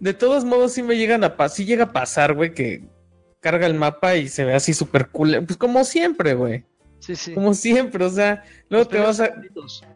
[0.01, 2.85] De todos modos, sí me llegan a pasar, sí llega a pasar, güey, que
[3.41, 5.45] carga el mapa y se ve así súper cool.
[5.45, 6.65] Pues como siempre, güey.
[7.01, 7.35] Sí, sí.
[7.35, 9.31] Como siempre, o sea, luego Los te vas, a,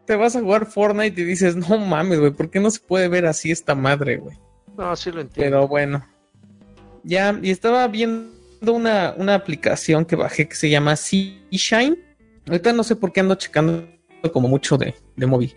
[0.05, 3.07] te vas a jugar Fortnite y dices, no mames, güey, ¿por qué no se puede
[3.07, 4.37] ver así esta madre, güey?
[4.77, 5.57] No, sí lo entiendo.
[5.57, 6.05] Pero bueno.
[7.03, 8.32] Ya, y estaba viendo
[8.71, 11.97] una, una aplicación que bajé que se llama Shine.
[12.47, 13.87] Ahorita no sé por qué ando checando
[14.31, 15.55] como mucho de, de móvil.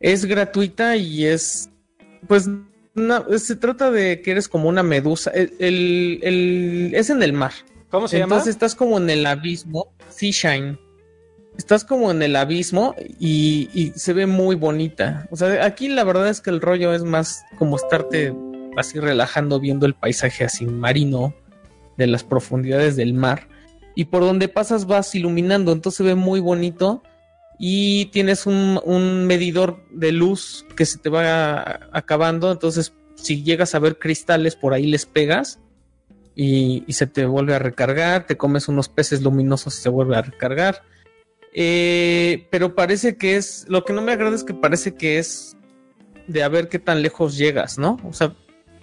[0.00, 1.70] Es gratuita y es,
[2.26, 2.48] pues,
[2.94, 5.30] no, se trata de que eres como una medusa.
[5.30, 7.52] El, el- el- es en el mar.
[7.90, 8.50] ¿Cómo se Entonces llama?
[8.50, 9.92] estás como en el abismo.
[10.10, 10.78] Seashine.
[11.56, 15.26] Estás como en el abismo y, y se ve muy bonita.
[15.30, 18.32] O sea, aquí la verdad es que el rollo es más como estarte
[18.76, 21.34] así relajando viendo el paisaje así marino
[21.98, 23.48] de las profundidades del mar.
[23.94, 27.02] Y por donde pasas vas iluminando, entonces se ve muy bonito.
[27.58, 32.52] Y tienes un, un medidor de luz que se te va acabando.
[32.52, 35.58] Entonces, si llegas a ver cristales, por ahí les pegas
[36.36, 38.26] y, se te vuelve a recargar.
[38.28, 40.84] Te comes unos peces luminosos y se vuelve a recargar.
[41.52, 43.66] Eh, pero parece que es.
[43.68, 45.56] Lo que no me agrada es que parece que es
[46.28, 47.98] de a ver qué tan lejos llegas, ¿no?
[48.04, 48.36] O sea,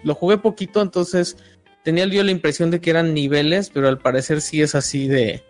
[0.04, 1.38] lo jugué poquito, entonces
[1.86, 5.44] tenía yo la impresión de que eran niveles, pero al parecer sí es así de,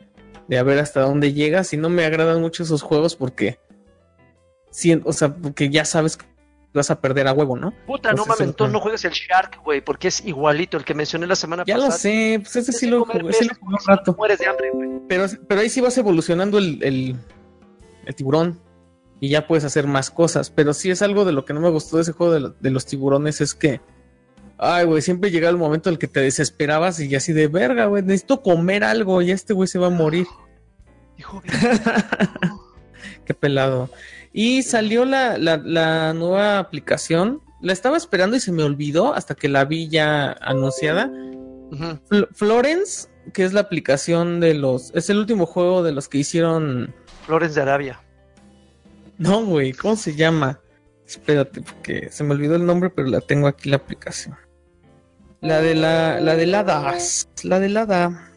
[0.47, 1.73] de a ver hasta dónde llegas.
[1.73, 3.57] Y no me agradan mucho esos juegos porque.
[4.69, 6.25] Sí, o sea, porque ya sabes que
[6.73, 7.73] vas a perder a huevo, ¿no?
[7.87, 11.25] Puta, no mames, entonces no juegues el Shark, güey, porque es igualito el que mencioné
[11.25, 11.93] la semana Ya pasada.
[11.93, 14.13] lo sé, pues ese sí lo jugué, sí lo peces, jugué un rato.
[14.17, 14.89] mueres de hambre, güey.
[15.07, 17.15] Pero, pero ahí sí vas evolucionando el, el,
[18.05, 18.59] el tiburón
[19.21, 20.49] y ya puedes hacer más cosas.
[20.49, 22.69] Pero sí es algo de lo que no me gustó de ese juego de, de
[22.71, 23.79] los tiburones es que,
[24.57, 27.85] ay, güey, siempre llega el momento en el que te desesperabas y así de verga,
[27.85, 30.27] güey, necesito comer algo y este güey se va a morir.
[31.17, 31.41] Hijo
[33.25, 33.89] Qué pelado.
[34.33, 37.41] Y salió la, la, la nueva aplicación.
[37.61, 41.07] La estaba esperando y se me olvidó hasta que la vi ya anunciada.
[41.09, 44.91] Fl- Florence, que es la aplicación de los...
[44.93, 46.93] Es el último juego de los que hicieron...
[47.25, 48.01] Flores de Arabia.
[49.17, 50.59] No, güey, ¿cómo se llama?
[51.07, 54.35] Espérate, porque se me olvidó el nombre, pero la tengo aquí la aplicación.
[55.45, 56.97] La de la, la de Hada,
[57.43, 58.31] la de Hada,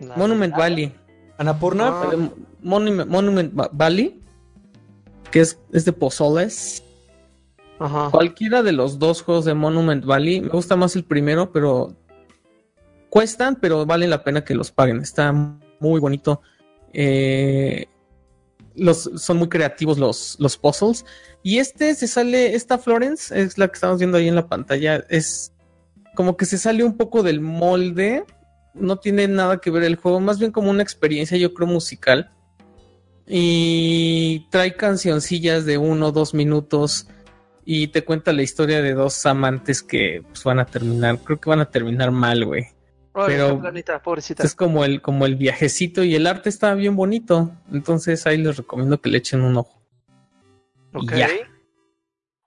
[0.00, 0.16] Nada.
[0.16, 0.94] Monument Valley,
[1.38, 1.88] Anapurna.
[1.88, 2.28] Ah.
[2.60, 4.20] Monument, Monument Va- Valley,
[5.30, 6.82] que es, es de Pozoles.
[7.78, 8.10] Ajá.
[8.10, 11.94] Cualquiera de los dos juegos de Monument Valley, me gusta más el primero, pero
[13.08, 15.00] cuestan, pero vale la pena que los paguen.
[15.00, 16.40] Está muy bonito.
[16.92, 17.86] Eh,
[18.74, 21.04] los, son muy creativos los, los puzzles.
[21.42, 25.04] Y este se sale, esta Florence es la que estamos viendo ahí en la pantalla.
[25.08, 25.52] Es
[26.16, 28.24] como que se sale un poco del molde.
[28.74, 32.32] No tiene nada que ver el juego, más bien como una experiencia, yo creo, musical.
[33.28, 37.08] Y trae cancioncillas de uno o dos minutos
[37.64, 41.50] y te cuenta la historia de dos amantes que pues, van a terminar, creo que
[41.50, 42.66] van a terminar mal, güey.
[43.26, 44.44] Pero- planita, pobrecita.
[44.44, 47.50] Es como el, como el viajecito y el arte está bien bonito.
[47.72, 49.80] Entonces ahí les recomiendo que le echen un ojo.
[50.94, 51.14] y Ok.
[51.14, 51.28] ya.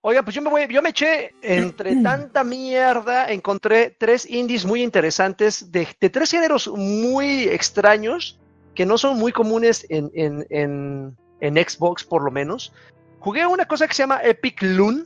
[0.01, 4.81] Oiga, pues yo me voy, yo me eché entre tanta mierda, encontré tres indies muy
[4.81, 8.39] interesantes de, de tres géneros muy extraños
[8.75, 12.71] que no son muy comunes en, en, en, en Xbox por lo menos.
[13.19, 15.05] Jugué una cosa que se llama Epic Loon,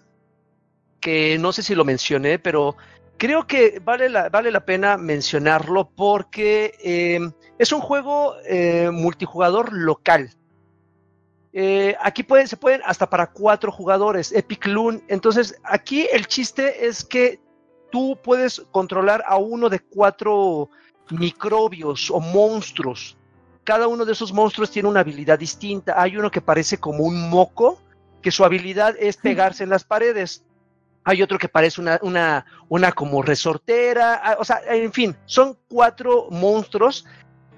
[0.99, 2.77] que no sé si lo mencioné, pero
[3.17, 7.19] creo que vale la, vale la pena mencionarlo porque eh,
[7.57, 10.29] es un juego eh, multijugador local.
[11.53, 15.03] Eh, aquí pueden, se pueden hasta para cuatro jugadores, Epic Loon.
[15.07, 17.39] Entonces, aquí el chiste es que
[17.91, 20.69] tú puedes controlar a uno de cuatro
[21.11, 23.17] microbios o monstruos.
[23.63, 26.01] Cada uno de esos monstruos tiene una habilidad distinta.
[26.01, 27.79] Hay uno que parece como un moco,
[28.21, 30.43] que su habilidad es pegarse en las paredes.
[31.05, 34.19] Hay otro que parece una, una, una como resortera.
[34.23, 37.05] ah, O sea, en fin, son cuatro monstruos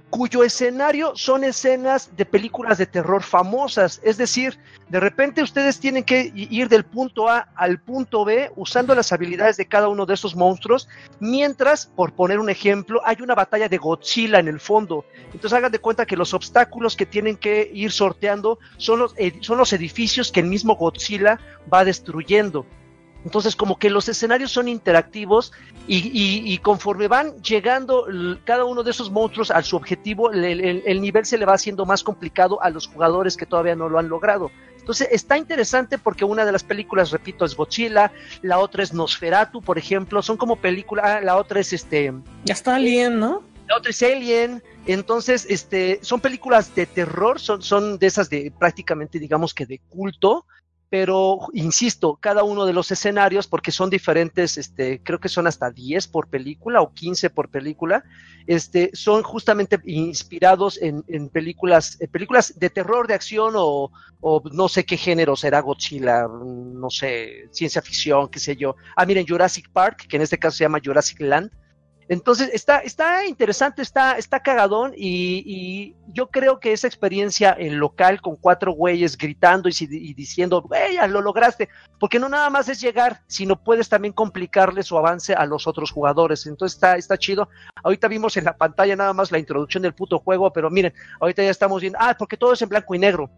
[0.10, 4.00] cuyo escenario son escenas de películas de terror famosas.
[4.04, 4.58] Es decir,
[4.90, 9.58] de repente ustedes tienen que ir del punto A al punto B usando las habilidades
[9.58, 10.88] de cada uno de esos monstruos,
[11.20, 15.06] mientras, por poner un ejemplo, hay una batalla de Godzilla en el fondo.
[15.26, 19.58] Entonces hagan de cuenta que los obstáculos que tienen que ir sorteando son los, son
[19.58, 21.40] los edificios que el mismo Godzilla
[21.72, 22.66] va destruyendo.
[23.26, 25.52] Entonces, como que los escenarios son interactivos
[25.88, 28.06] y, y- y conforme van llegando
[28.46, 31.54] cada uno de esos monstruos a su objetivo, el, el- el nivel se le va
[31.56, 34.52] haciendo más complicado a los jugadores que todavía no lo han logrado.
[34.78, 38.12] Entonces, está interesante porque una de las películas, repito, es Godzilla,
[38.44, 42.14] la otra es Nosferatu, por ejemplo, son como películas, ah, la otra es este,
[42.44, 43.42] Ya está Alien, ¿no?
[43.68, 44.62] la otra es Alien.
[44.86, 49.80] Entonces, este, son películas de terror, son, son de esas de prácticamente, digamos que de
[49.90, 50.46] culto.
[50.90, 55.72] Pero insisto, cada uno de los escenarios, porque son diferentes, este, creo que son hasta
[55.72, 58.04] 10 por película o 15 por película,
[58.46, 64.44] este, son justamente inspirados en, en películas, en películas de terror, de acción o, o,
[64.52, 68.76] no sé qué género será Godzilla, no sé, ciencia ficción, qué sé yo.
[68.96, 71.52] Ah, miren, Jurassic Park, que en este caso se llama Jurassic Land,
[72.08, 77.80] entonces está, está interesante, está, está cagadón y, y, yo creo que esa experiencia en
[77.80, 81.68] local con cuatro güeyes gritando y, y diciendo, güey, lo lograste,
[82.00, 85.92] porque no nada más es llegar, sino puedes también complicarle su avance a los otros
[85.92, 86.46] jugadores.
[86.46, 87.50] Entonces está, está chido.
[87.84, 91.44] Ahorita vimos en la pantalla nada más la introducción del puto juego, pero miren, ahorita
[91.44, 93.30] ya estamos viendo, ah, porque todo es en blanco y negro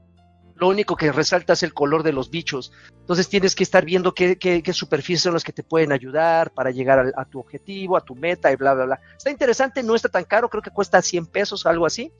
[0.60, 2.72] lo único que resalta es el color de los bichos.
[3.00, 6.52] Entonces tienes que estar viendo qué, qué, qué superficies son las que te pueden ayudar
[6.52, 9.00] para llegar a, a, tu objetivo, a tu meta y bla, bla, bla.
[9.16, 12.12] Está interesante, no está tan caro, creo que cuesta 100 pesos, algo así.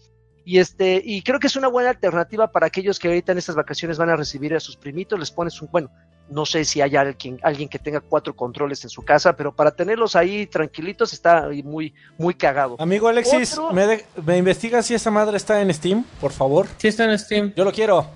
[0.46, 3.56] Y, este, y creo que es una buena alternativa para aquellos que ahorita en estas
[3.56, 5.92] vacaciones van a recibir a sus primitos, les pones un, bueno,
[6.30, 9.72] no sé si hay alguien, alguien que tenga cuatro controles en su casa, pero para
[9.72, 12.78] tenerlos ahí tranquilitos está muy, muy cagado.
[12.80, 16.68] Amigo Alexis, ¿me, de, ¿me investigas si esa madre está en Steam, por favor?
[16.78, 17.54] Sí está en Steam.
[17.54, 18.08] Yo lo quiero.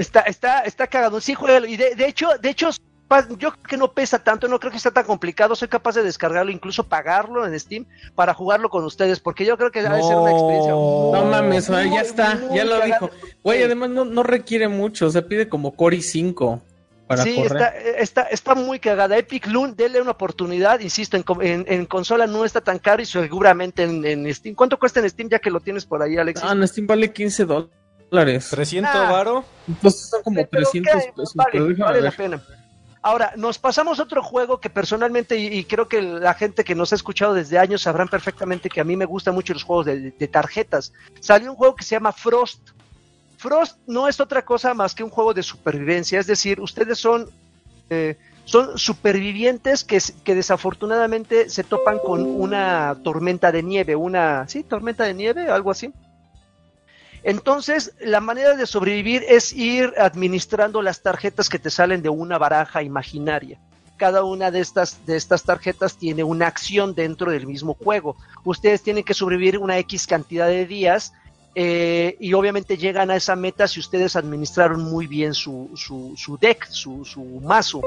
[0.00, 1.20] Está, está, está cagado.
[1.20, 1.68] Sí, juega.
[1.68, 2.70] Y de, de, hecho, de hecho,
[3.38, 5.54] yo creo que no pesa tanto, no creo que sea tan complicado.
[5.54, 7.84] Soy capaz de descargarlo, incluso pagarlo en Steam
[8.14, 10.72] para jugarlo con ustedes, porque yo creo que no, debe ser una experiencia.
[10.72, 13.10] No mames, muy, ya está, ya lo dijo.
[13.44, 16.62] Güey, además no, no, requiere mucho, o sea, pide como Core i5.
[17.06, 17.52] Para sí, correr.
[17.52, 19.18] Está, está, está muy cagada.
[19.18, 20.80] Epic Loon, denle una oportunidad.
[20.80, 24.54] Insisto, en, en, en, consola no está tan caro y seguramente en, en, Steam.
[24.54, 26.40] ¿Cuánto cuesta en Steam ya que lo tienes por ahí, Alex?
[26.42, 27.79] Ah, en Steam vale 15 dólares
[28.10, 28.48] dólares.
[28.50, 29.44] 300 ah, varo.
[29.68, 31.34] Entonces son como 300 pesos.
[31.34, 32.42] Vale, vale la pena.
[33.02, 36.74] Ahora, nos pasamos a otro juego que personalmente, y, y, creo que la gente que
[36.74, 39.86] nos ha escuchado desde años sabrán perfectamente que a mí me gustan mucho los juegos
[39.86, 40.92] de, de tarjetas.
[41.18, 42.72] Salió un juego que se llama Frost.
[43.38, 47.30] Frost no es otra cosa más que un juego de supervivencia, es decir, ustedes son,
[47.88, 54.62] eh, son supervivientes que, que, desafortunadamente se topan con una tormenta de nieve, una, sí,
[54.62, 55.90] tormenta de nieve, algo así.
[57.22, 62.38] Entonces, la manera de sobrevivir es ir administrando las tarjetas que te salen de una
[62.38, 63.58] baraja imaginaria.
[63.96, 68.16] Cada una de estas, de estas tarjetas tiene una acción dentro del mismo juego.
[68.44, 71.12] Ustedes tienen que sobrevivir una X cantidad de días
[71.56, 76.38] eh, y obviamente llegan a esa meta si ustedes administraron muy bien su, su, su
[76.38, 77.82] deck, su, su, mazo.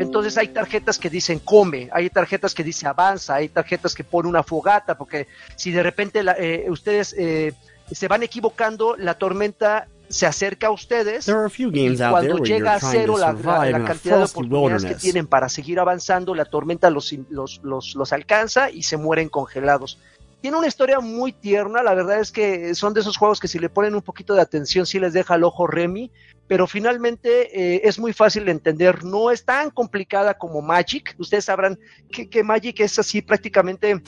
[0.00, 4.28] Entonces hay tarjetas que dicen come, hay tarjetas que dicen avanza, hay tarjetas que pone
[4.28, 7.54] una fogata, porque si de repente la, eh, ustedes eh,
[7.90, 13.32] se van equivocando, la tormenta se acerca a ustedes y cuando llega a cero la,
[13.32, 17.94] la, la cantidad de oportunidades que tienen para seguir avanzando, la tormenta los, los, los,
[17.94, 19.98] los alcanza y se mueren congelados.
[20.40, 23.58] Tiene una historia muy tierna, la verdad es que son de esos juegos que si
[23.58, 26.10] le ponen un poquito de atención sí les deja el ojo Remy,
[26.46, 31.46] pero finalmente eh, es muy fácil de entender, no es tan complicada como Magic, ustedes
[31.46, 31.78] sabrán
[32.12, 34.02] que, que Magic es así prácticamente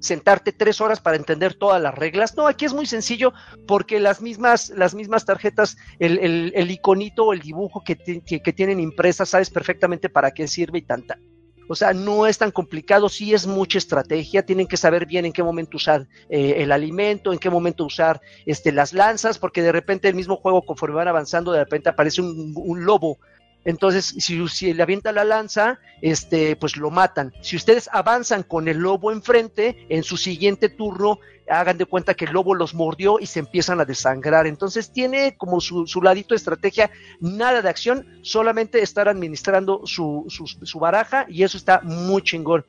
[0.00, 2.36] sentarte tres horas para entender todas las reglas.
[2.36, 3.32] No, aquí es muy sencillo
[3.66, 8.42] porque las mismas, las mismas tarjetas, el, el, el iconito o el dibujo que, que,
[8.42, 11.18] que, tienen impresas, sabes perfectamente para qué sirve y tanta.
[11.68, 15.32] O sea, no es tan complicado, sí es mucha estrategia, tienen que saber bien en
[15.32, 19.70] qué momento usar eh, el alimento, en qué momento usar este, las lanzas, porque de
[19.70, 23.20] repente el mismo juego, conforme van avanzando, de repente aparece un, un lobo
[23.64, 27.32] entonces, si, si, le avienta la lanza, este, pues lo matan.
[27.42, 32.24] Si ustedes avanzan con el lobo enfrente, en su siguiente turno, hagan de cuenta que
[32.24, 34.46] el lobo los mordió y se empiezan a desangrar.
[34.46, 36.90] Entonces, tiene como su, su ladito de estrategia,
[37.20, 42.64] nada de acción, solamente estar administrando su, su, su baraja y eso está muy chingón.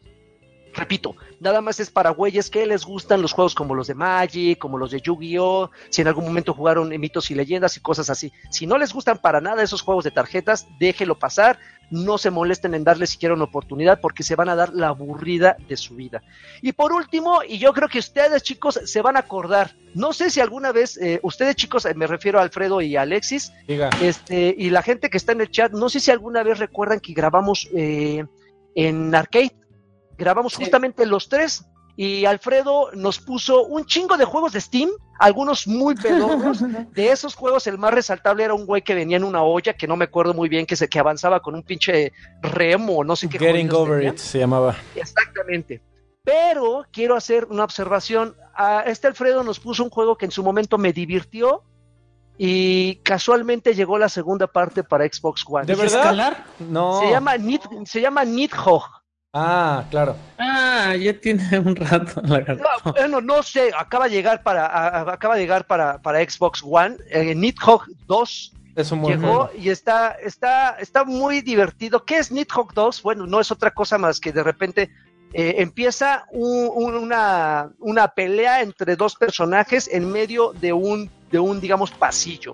[0.74, 4.57] Repito, nada más es para güeyes que les gustan los juegos como los de Magic,
[4.57, 8.32] como los de Yu-Gi-Oh, si en algún momento jugaron mitos y leyendas y cosas así.
[8.49, 11.59] Si no les gustan para nada esos juegos de tarjetas, déjelo pasar,
[11.91, 15.57] no se molesten en darle siquiera una oportunidad porque se van a dar la aburrida
[15.67, 16.24] de su vida.
[16.61, 20.30] Y por último, y yo creo que ustedes chicos se van a acordar, no sé
[20.30, 23.89] si alguna vez, eh, ustedes chicos, me refiero a Alfredo y a Alexis, Diga.
[24.01, 27.01] este y la gente que está en el chat, no sé si alguna vez recuerdan
[27.01, 28.26] que grabamos eh,
[28.76, 29.51] en arcade
[30.22, 30.63] grabamos sí.
[30.63, 31.65] justamente los tres
[31.95, 36.61] y Alfredo nos puso un chingo de juegos de Steam, algunos muy pedorros.
[36.93, 39.88] De esos juegos, el más resaltable era un güey que venía en una olla, que
[39.88, 42.11] no me acuerdo muy bien, que, se, que avanzaba con un pinche
[42.41, 43.38] remo, no sé qué.
[43.38, 44.11] Getting Over tenía.
[44.11, 44.76] It se llamaba.
[44.95, 45.82] Exactamente.
[46.24, 48.36] Pero quiero hacer una observación.
[48.55, 51.63] A este Alfredo nos puso un juego que en su momento me divirtió,
[52.38, 55.65] y casualmente llegó la segunda parte para Xbox One.
[55.65, 55.99] ¿De verdad?
[55.99, 56.45] ¿Escalar?
[56.57, 56.99] No.
[56.99, 59.01] Se llama Nid, se llama Nidhogg.
[59.34, 60.15] Ah, claro.
[60.38, 62.21] Ah, ya tiene un rato.
[62.21, 66.61] No, bueno, no sé, acaba de llegar para, a, acaba de llegar para, para Xbox
[66.65, 69.49] One, eh, Nidhogg 2, Es un buen Llegó juego.
[69.57, 72.03] y está, está, está muy divertido.
[72.03, 73.01] ¿Qué es Nidhogg 2?
[73.03, 74.89] Bueno, no es otra cosa más que de repente
[75.34, 81.39] eh, empieza un- un- una, una pelea entre dos personajes en medio de un, de
[81.39, 82.53] un, digamos, pasillo.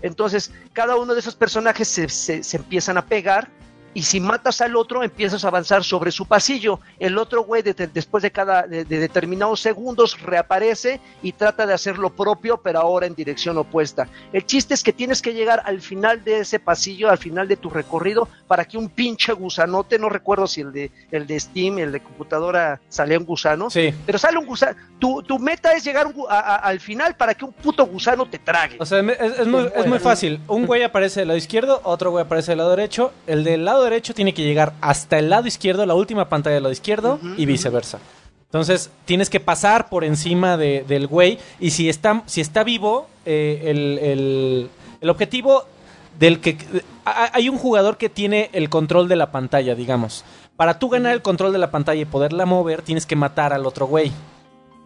[0.00, 3.48] Entonces, cada uno de esos personajes se, se- se empiezan a pegar
[3.94, 6.80] y si matas al otro, empiezas a avanzar sobre su pasillo.
[6.98, 11.66] El otro güey, de- de- después de cada de, de determinados segundos, reaparece y trata
[11.66, 14.08] de hacer lo propio, pero ahora en dirección opuesta.
[14.32, 17.56] El chiste es que tienes que llegar al final de ese pasillo, al final de
[17.56, 21.78] tu recorrido, para que un pinche gusanote, no recuerdo si el de, el de Steam,
[21.78, 23.94] el de computadora, salía un gusano, Sí.
[24.04, 24.76] pero sale un gusano.
[24.98, 27.86] Tu, tu meta es llegar un gu- a- a- al final para que un puto
[27.86, 28.76] gusano te trague.
[28.80, 30.40] O sea, es, es muy, es muy fácil.
[30.48, 33.12] Un güey aparece del lado izquierdo, otro güey aparece del lado derecho.
[33.26, 36.62] El del lado derecho tiene que llegar hasta el lado izquierdo, la última pantalla del
[36.64, 37.98] lado izquierdo, y viceversa.
[38.46, 41.38] Entonces, tienes que pasar por encima de- del güey.
[41.58, 44.70] Y si está, si está vivo, eh, el, el-
[45.00, 45.64] el objetivo
[46.18, 46.56] del que.
[47.04, 50.24] Hay un jugador que tiene el control de la pantalla, digamos.
[50.56, 53.66] Para tú ganar el control de la pantalla y poderla mover, tienes que matar al
[53.66, 54.12] otro güey.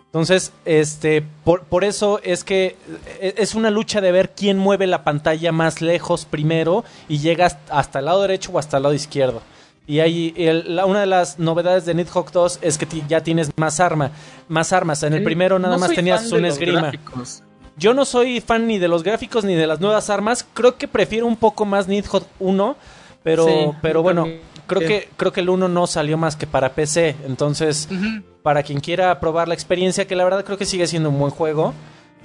[0.09, 2.77] Entonces, este, por, por eso es que
[3.21, 7.47] eh, es una lucha de ver quién mueve la pantalla más lejos primero y llega
[7.71, 9.43] hasta- el lado derecho o hasta el lado izquierdo.
[9.87, 13.51] Y ahí el- la- una de las novedades de Nidhogg 2 es que ya tienes
[13.57, 14.11] más arma,
[14.49, 15.03] más armas.
[15.03, 16.81] En el primero nada No más tenías un esgrima.
[16.83, 17.43] gráficos.
[17.77, 20.45] Yo no soy fan ni de los gráficos ni de las nuevas armas.
[20.55, 22.77] Creo que prefiero un poco más Nidhogg 1,
[23.23, 23.53] pero, Sí,
[23.83, 24.41] pero bueno, también.
[24.69, 27.17] Creo que, creo que el 1 no salió más que para PC.
[27.27, 27.89] Entonces,
[28.45, 31.31] para quien quiera probar la experiencia, que la verdad creo que sigue siendo un buen
[31.33, 31.75] juego.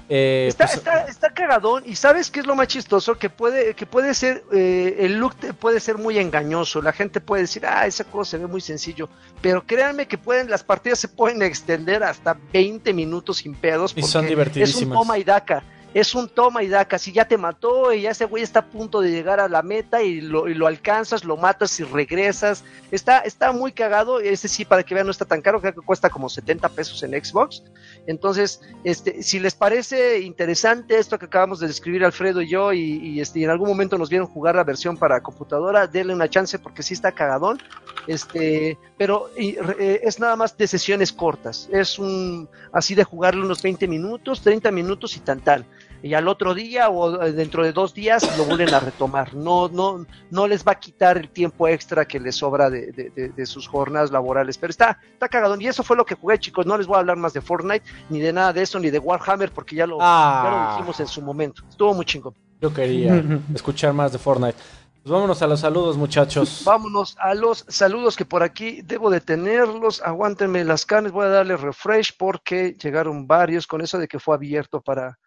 [0.09, 3.73] eh, Está, pues, está, está cagadón y sabes qué es lo más chistoso que puede
[3.73, 7.87] que puede ser eh, el look puede ser muy engañoso la gente puede decir ah
[7.87, 9.07] esa cosa se ve muy sencillo
[9.41, 14.03] pero créanme que pueden las partidas se pueden extender hasta 20 minutos sin pedos Y
[14.03, 14.81] son divertidísimas.
[14.81, 15.63] es un toma y daca
[15.93, 18.65] es un toma y daca si ya te mató y ya ese güey está a
[18.65, 23.19] punto de llegar a la meta y lo, lo alcanzas lo matas y regresas está
[23.19, 26.09] está muy cagado ese sí para que vean no está tan caro creo que cuesta
[26.09, 27.63] como 70 pesos en Xbox
[28.05, 33.19] entonces, este, si les parece interesante esto que acabamos de describir Alfredo y yo, y,
[33.21, 36.59] este, y en algún momento nos vieron jugar la versión para computadora, denle una chance
[36.59, 37.61] porque sí está cagadón.
[38.07, 41.69] Este, pero eh, es nada más de sesiones cortas.
[41.71, 45.65] Es un así de jugarlo unos 20 minutos, 30 minutos y tan tal.
[46.03, 49.33] Y al otro día o eh, dentro de dos días lo vuelven a retomar.
[49.33, 53.09] No, no, no les va a quitar el tiempo extra que les sobra de, de,
[53.09, 54.57] de, de sus jornadas laborales.
[54.57, 55.61] Pero está, está cagadón.
[55.61, 56.65] Y eso fue lo que jugué, chicos.
[56.65, 58.99] No les voy a hablar más de Fortnite, ni de nada de eso, ni de
[58.99, 60.41] Warhammer, porque ya lo, Ah.
[60.43, 61.63] ya lo dijimos en su momento.
[61.69, 62.35] Estuvo muy chingón.
[62.59, 63.23] yo quería
[63.55, 64.57] escuchar más de Fortnite.
[65.03, 66.61] Pues vámonos a los saludos, muchachos.
[66.65, 70.01] Vámonos a los saludos que por aquí debo de tenerlos.
[70.01, 74.35] Aguántenme las carnes, voy a darle refresh porque llegaron varios con eso de que fue
[74.35, 75.17] abierto para.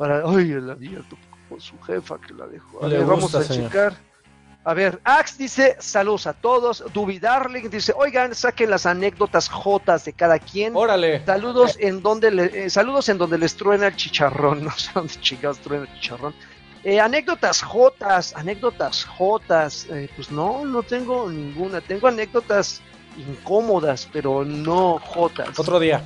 [0.00, 1.14] Para ay, el abierto
[1.50, 2.82] con su jefa que la dejó.
[2.82, 3.68] A ver, vamos gusta, a señor.
[3.70, 3.92] checar.
[4.64, 6.82] A ver, Ax dice saludos a todos.
[6.94, 10.74] Duby Darling dice, oigan, saquen las anécdotas jotas de cada quien.
[10.74, 11.22] Órale.
[11.26, 14.64] Saludos en donde le- eh, saludos en donde les truena el chicharrón.
[14.64, 16.34] No sé dónde chingados truena el chicharrón.
[16.82, 19.86] Eh, anécdotas jotas, anécdotas jotas.
[19.90, 21.82] Eh, pues no, no tengo ninguna.
[21.82, 22.80] Tengo anécdotas
[23.18, 25.58] incómodas, pero no jotas.
[25.58, 26.02] Otro día.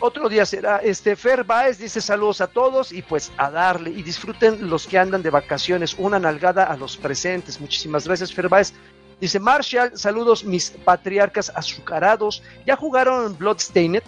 [0.00, 0.78] Otro día será.
[0.78, 4.98] Este Fer Baez dice saludos a todos y pues a darle y disfruten los que
[4.98, 5.94] andan de vacaciones.
[5.98, 7.60] Una nalgada a los presentes.
[7.60, 8.72] Muchísimas gracias, Fer Baez.
[9.20, 12.42] Dice Marshall, saludos mis patriarcas azucarados.
[12.64, 14.02] ¿Ya jugaron Bloodstained?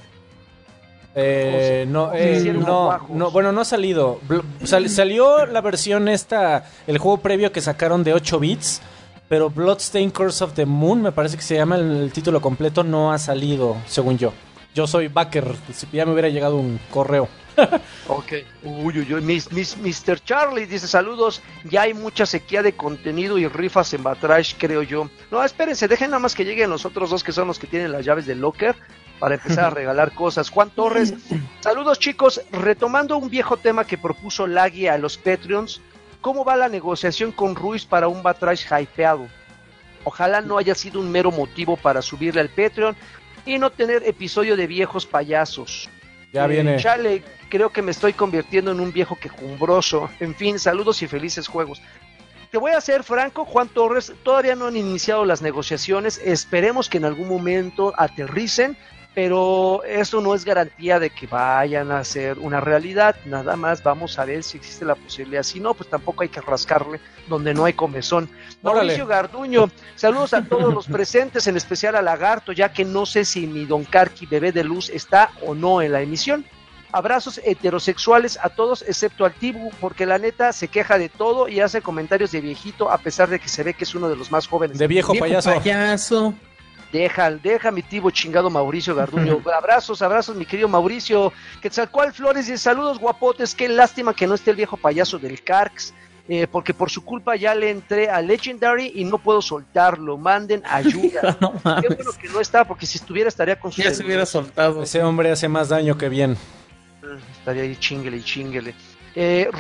[1.17, 4.21] Eh, no, eh, hicieron no, bueno, no ha salido.
[4.63, 8.81] Sal- salió la versión esta, el juego previo que sacaron de 8 bits,
[9.29, 12.85] pero Bloodstained Curse of the Moon, me parece que se llama el, el título completo,
[12.85, 14.33] no ha salido, según yo.
[14.75, 17.29] Yo soy backer, si ya me hubiera llegado un correo.
[18.09, 18.33] Ok.
[18.65, 19.21] Uy, uy, uy.
[19.21, 20.19] Mis, mis- Mr.
[20.25, 21.43] Charlie dice saludos.
[21.65, 25.11] Ya hay mucha sequía de contenido y rifas en Batrash, creo yo.
[25.31, 27.93] No, espérense, dejen nada más que lleguen los otros dos que son los que tienen
[27.93, 28.75] las llaves del locker
[29.19, 30.49] para empezar a regalar cosas.
[30.51, 31.13] Juan Torres,
[31.61, 32.41] saludos chicos.
[32.51, 35.81] Retomando un viejo tema que propuso Lagui a los Patreons,
[36.21, 39.27] ¿cómo va la negociación con Ruiz para un Batrash hypeado?
[40.05, 42.97] Ojalá no haya sido un mero motivo para subirle al Patreon
[43.47, 45.89] y no tener episodio de viejos payasos.
[46.33, 46.77] Ya Eh, viene.
[46.79, 50.09] Chale, creo que me estoy convirtiendo en un viejo quejumbroso.
[50.21, 51.81] En fin, saludos y felices juegos.
[52.51, 56.21] Te voy a ser franco, Juan Torres, todavía no han iniciado las negociaciones.
[56.25, 58.77] Esperemos que en algún momento aterricen,
[59.15, 63.17] pero eso no es garantía de que vayan a ser una realidad.
[63.25, 65.43] Nada más vamos a ver si existe la posibilidad.
[65.43, 68.31] Si no, pues tampoco hay que rascarle donde no hay comezón.
[68.63, 68.87] Órale.
[68.87, 73.25] Mauricio Garduño, saludos a todos los presentes, en especial a Lagarto, ya que no sé
[73.25, 76.45] si mi Don Carqui bebé de luz está o no en la emisión.
[76.93, 81.61] Abrazos heterosexuales a todos, excepto al Tibu, porque la neta se queja de todo y
[81.61, 84.33] hace comentarios de viejito, a pesar de que se ve que es uno de los
[84.33, 84.79] más jóvenes.
[84.79, 85.55] De viejo, payaso.
[85.55, 86.35] payaso.
[86.93, 89.41] Deja, deja mi tibo chingado Mauricio Garduño.
[89.57, 91.33] abrazos, abrazos, mi querido Mauricio.
[91.63, 93.55] Quetzalcoatl Flores y saludos guapotes.
[93.55, 95.95] Qué lástima que no esté el viejo payaso del Carx.
[96.29, 100.17] eh, porque por su culpa ya le entré a Legendary y no puedo soltarlo.
[100.17, 101.37] Manden ayuda.
[101.41, 104.27] No Qué bueno que no está, porque si estuviera estaría con su Ya se hubiera
[104.27, 104.83] soltado.
[104.83, 106.37] Ese hombre hace más daño que bien.
[107.39, 108.75] Estaría ahí chinguele y chinguele.
[109.15, 109.51] Eh,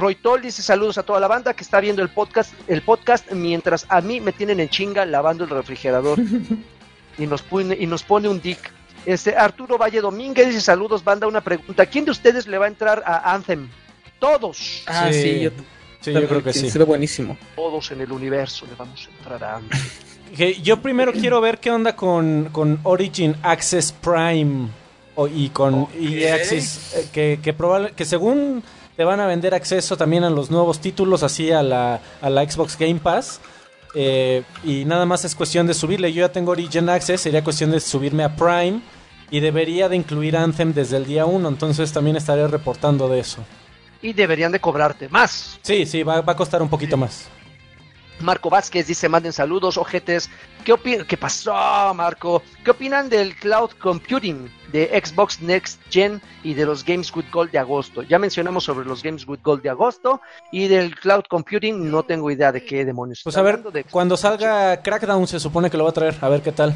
[0.42, 4.00] dice saludos a toda la banda que está viendo el podcast, el podcast mientras a
[4.00, 6.18] mí me tienen en chinga lavando el refrigerador
[7.20, 8.58] y nos pone y nos pone un dick.
[9.06, 12.68] Este Arturo Valle Domínguez dice saludos banda una pregunta ¿quién de ustedes le va a
[12.68, 13.68] entrar a Anthem?
[14.18, 15.22] Todos, Ah, Sí.
[15.22, 15.50] sí, yo,
[16.00, 16.70] Sí, yo creo que sí.
[16.70, 17.36] Será buenísimo.
[17.56, 19.80] todos en el universo le vamos a entrar a Anthem.
[20.36, 24.68] Que yo primero quiero ver qué onda con, con Origin Access Prime
[25.16, 28.62] o- y con EA Access, eh, que, que, probable- que según
[28.96, 32.48] te van a vender acceso también a los nuevos títulos, así a la, a la
[32.48, 33.40] Xbox Game Pass.
[33.94, 36.12] Eh, y nada más es cuestión de subirle.
[36.12, 38.80] Yo ya tengo Origin Access, sería cuestión de subirme a Prime.
[39.30, 43.44] Y debería de incluir Anthem desde el día 1, entonces también estaré reportando de eso.
[44.02, 45.60] Y deberían de cobrarte más.
[45.62, 47.28] Sí, sí, va, va a costar un poquito más.
[48.20, 50.30] Marco Vázquez dice, manden saludos, ojetes.
[50.64, 50.74] ¿Qué,
[51.08, 51.52] ¿Qué pasó,
[51.94, 52.42] Marco?
[52.64, 57.50] ¿Qué opinan del cloud computing de Xbox Next Gen y de los Games with Gold
[57.50, 58.02] de agosto?
[58.02, 60.20] Ya mencionamos sobre los Games with Gold de agosto
[60.52, 63.20] y del cloud computing no tengo idea de qué demonios.
[63.24, 66.28] Pues a ver, de- cuando salga Crackdown se supone que lo va a traer, a
[66.28, 66.74] ver qué tal.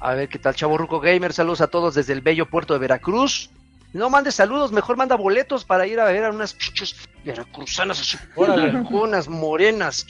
[0.00, 1.32] A ver qué tal, Chavo Ruco Gamer.
[1.32, 3.50] Saludos a todos desde el bello puerto de Veracruz.
[3.92, 6.56] No mandes saludos, mejor manda boletos para ir a ver a unas
[7.24, 8.84] veracruzanas así, Órale.
[8.90, 10.04] unas morenas.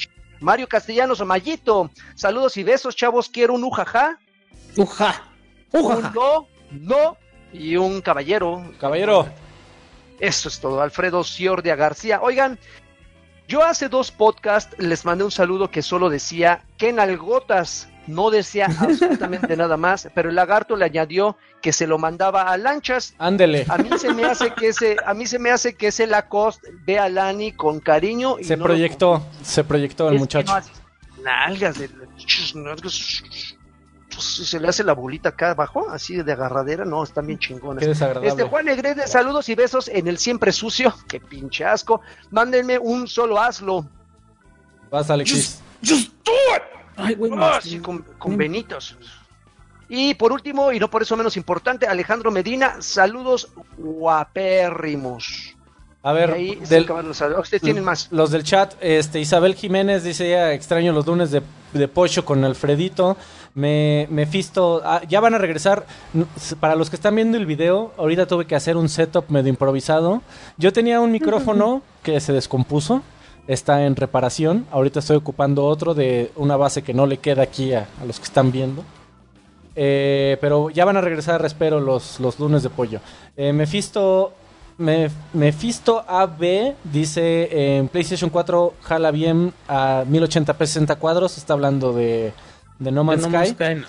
[0.44, 3.30] Mario Castellanos o Mayito, saludos y besos, chavos.
[3.30, 4.18] Quiero un ujaja,
[4.76, 5.22] Uja.
[5.72, 6.12] un Uja.
[6.14, 7.16] no, no
[7.52, 8.62] y un caballero.
[8.78, 9.26] Caballero,
[10.20, 10.82] Eso es todo.
[10.82, 12.20] Alfredo Ciordia García.
[12.20, 12.58] Oigan,
[13.48, 17.88] yo hace dos podcasts les mandé un saludo que solo decía que nalgotas.
[18.06, 22.56] No decía absolutamente nada más, pero el lagarto le añadió que se lo mandaba a
[22.56, 23.14] lanchas.
[23.18, 23.66] ándele.
[23.68, 26.70] A mí se me hace que ese, a mí se me hace que ese Lacoste
[26.84, 30.52] ve a Lani con cariño y Se no lo proyectó, se proyectó el es muchacho.
[30.52, 30.72] no hace
[31.22, 31.88] nalgas de
[34.14, 37.82] pues, se le hace la bolita acá abajo, así de agarradera, no, están bien chingones.
[37.82, 38.28] Qué desagradable.
[38.28, 42.00] Este Juan Negrete, saludos y besos en el siempre sucio, qué pinche asco.
[42.30, 43.86] Mándenme un solo hazlo,
[44.90, 45.60] Vas, Alexis.
[45.82, 46.62] Just do it.
[46.96, 47.30] Ay, güey.
[47.32, 48.96] Me- sí, con, con Benitos.
[49.88, 55.54] Y por último, y no por eso menos importante, Alejandro Medina, saludos guapérrimos.
[56.02, 57.20] A ver, ahí del- los.
[57.20, 58.08] Ustedes tienen más.
[58.10, 61.42] los del chat, este Isabel Jiménez dice ya extraño los lunes de,
[61.72, 63.16] de Pocho con Alfredito.
[63.54, 65.86] Me, Mephisto, ah, ya van a regresar.
[66.60, 70.20] Para los que están viendo el video, ahorita tuve que hacer un setup medio improvisado.
[70.58, 73.02] Yo tenía un micrófono que se descompuso,
[73.46, 74.66] está en reparación.
[74.70, 78.18] Ahorita estoy ocupando otro de una base que no le queda aquí a, a los
[78.18, 78.84] que están viendo.
[79.76, 83.00] Eh, pero ya van a regresar, espero, los, los lunes de pollo.
[83.36, 84.32] Eh, Mephisto,
[84.78, 91.38] Me- Mephisto AB dice eh, en PlayStation 4 jala bien a 1080p 60 cuadros.
[91.38, 92.32] Está hablando de,
[92.78, 93.64] de No Man's No Man's Sky.
[93.64, 93.86] Sky, no.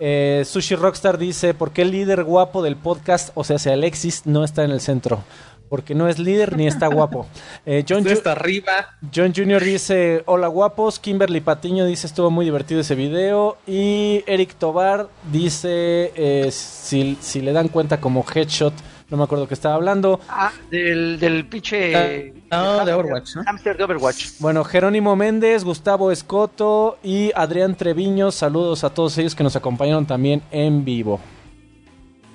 [0.00, 4.26] Eh, Sushi Rockstar dice: ¿Por qué el líder guapo del podcast, o sea, si Alexis,
[4.26, 5.22] no está en el centro?
[5.68, 7.26] Porque no es líder ni está guapo.
[7.66, 8.72] Eh, John, Usted Ju- está arriba.
[9.14, 9.62] John Jr.
[9.62, 10.98] dice, hola guapos.
[10.98, 13.58] Kimberly Patiño dice, estuvo muy divertido ese video.
[13.66, 18.72] Y Eric Tobar dice, eh, si, si le dan cuenta como headshot,
[19.10, 20.20] no me acuerdo que estaba hablando.
[20.28, 22.32] Ah, del, del pinche.
[22.50, 23.42] Ah, de Overwatch, ¿no?
[23.46, 24.38] Hamster de Overwatch.
[24.38, 30.06] Bueno, Jerónimo Méndez, Gustavo Escoto y Adrián Treviño, saludos a todos ellos que nos acompañaron
[30.06, 31.20] también en vivo.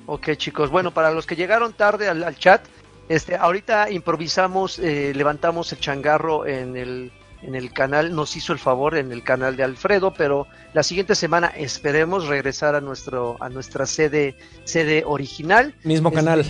[0.05, 0.69] Ok, chicos.
[0.69, 2.61] Bueno, para los que llegaron tarde al, al chat,
[3.09, 8.59] este, ahorita improvisamos, eh, levantamos el changarro en el, en el canal, nos hizo el
[8.59, 13.49] favor en el canal de Alfredo, pero la siguiente semana esperemos regresar a nuestro, a
[13.49, 15.75] nuestra sede, sede original.
[15.83, 16.45] Mismo Este, canal.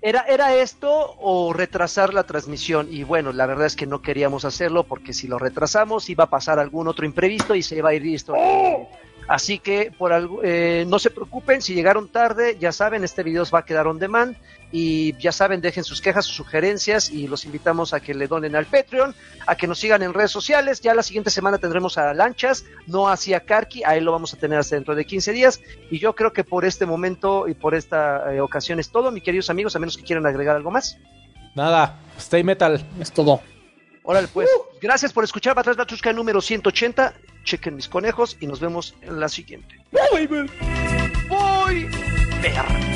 [0.00, 2.88] ¿Era, ¿Era esto o retrasar la transmisión?
[2.90, 6.30] Y bueno, la verdad es que no queríamos hacerlo porque si lo retrasamos iba a
[6.30, 8.34] pasar algún otro imprevisto y se iba a ir esto.
[9.26, 13.44] Así que por algo, eh, no se preocupen, si llegaron tarde, ya saben, este video
[13.52, 14.36] va a quedar on demand
[14.70, 18.56] y ya saben, dejen sus quejas, sus sugerencias y los invitamos a que le donen
[18.56, 19.14] al Patreon,
[19.46, 20.80] a que nos sigan en redes sociales.
[20.80, 24.36] Ya la siguiente semana tendremos a Lanchas, no hacia Karki, a él lo vamos a
[24.36, 25.60] tener hasta dentro de 15 días
[25.90, 29.22] y yo creo que por este momento y por esta eh, ocasión es todo, mis
[29.22, 30.98] queridos amigos, a menos que quieran agregar algo más.
[31.54, 32.84] Nada, stay metal.
[33.00, 33.40] Es todo.
[34.06, 34.50] Órale, pues,
[34.82, 37.14] gracias por escuchar Batrás Batrusca número 180.
[37.42, 39.82] Chequen mis conejos y nos vemos en la siguiente.
[41.28, 41.88] Voy,
[42.42, 42.93] perra.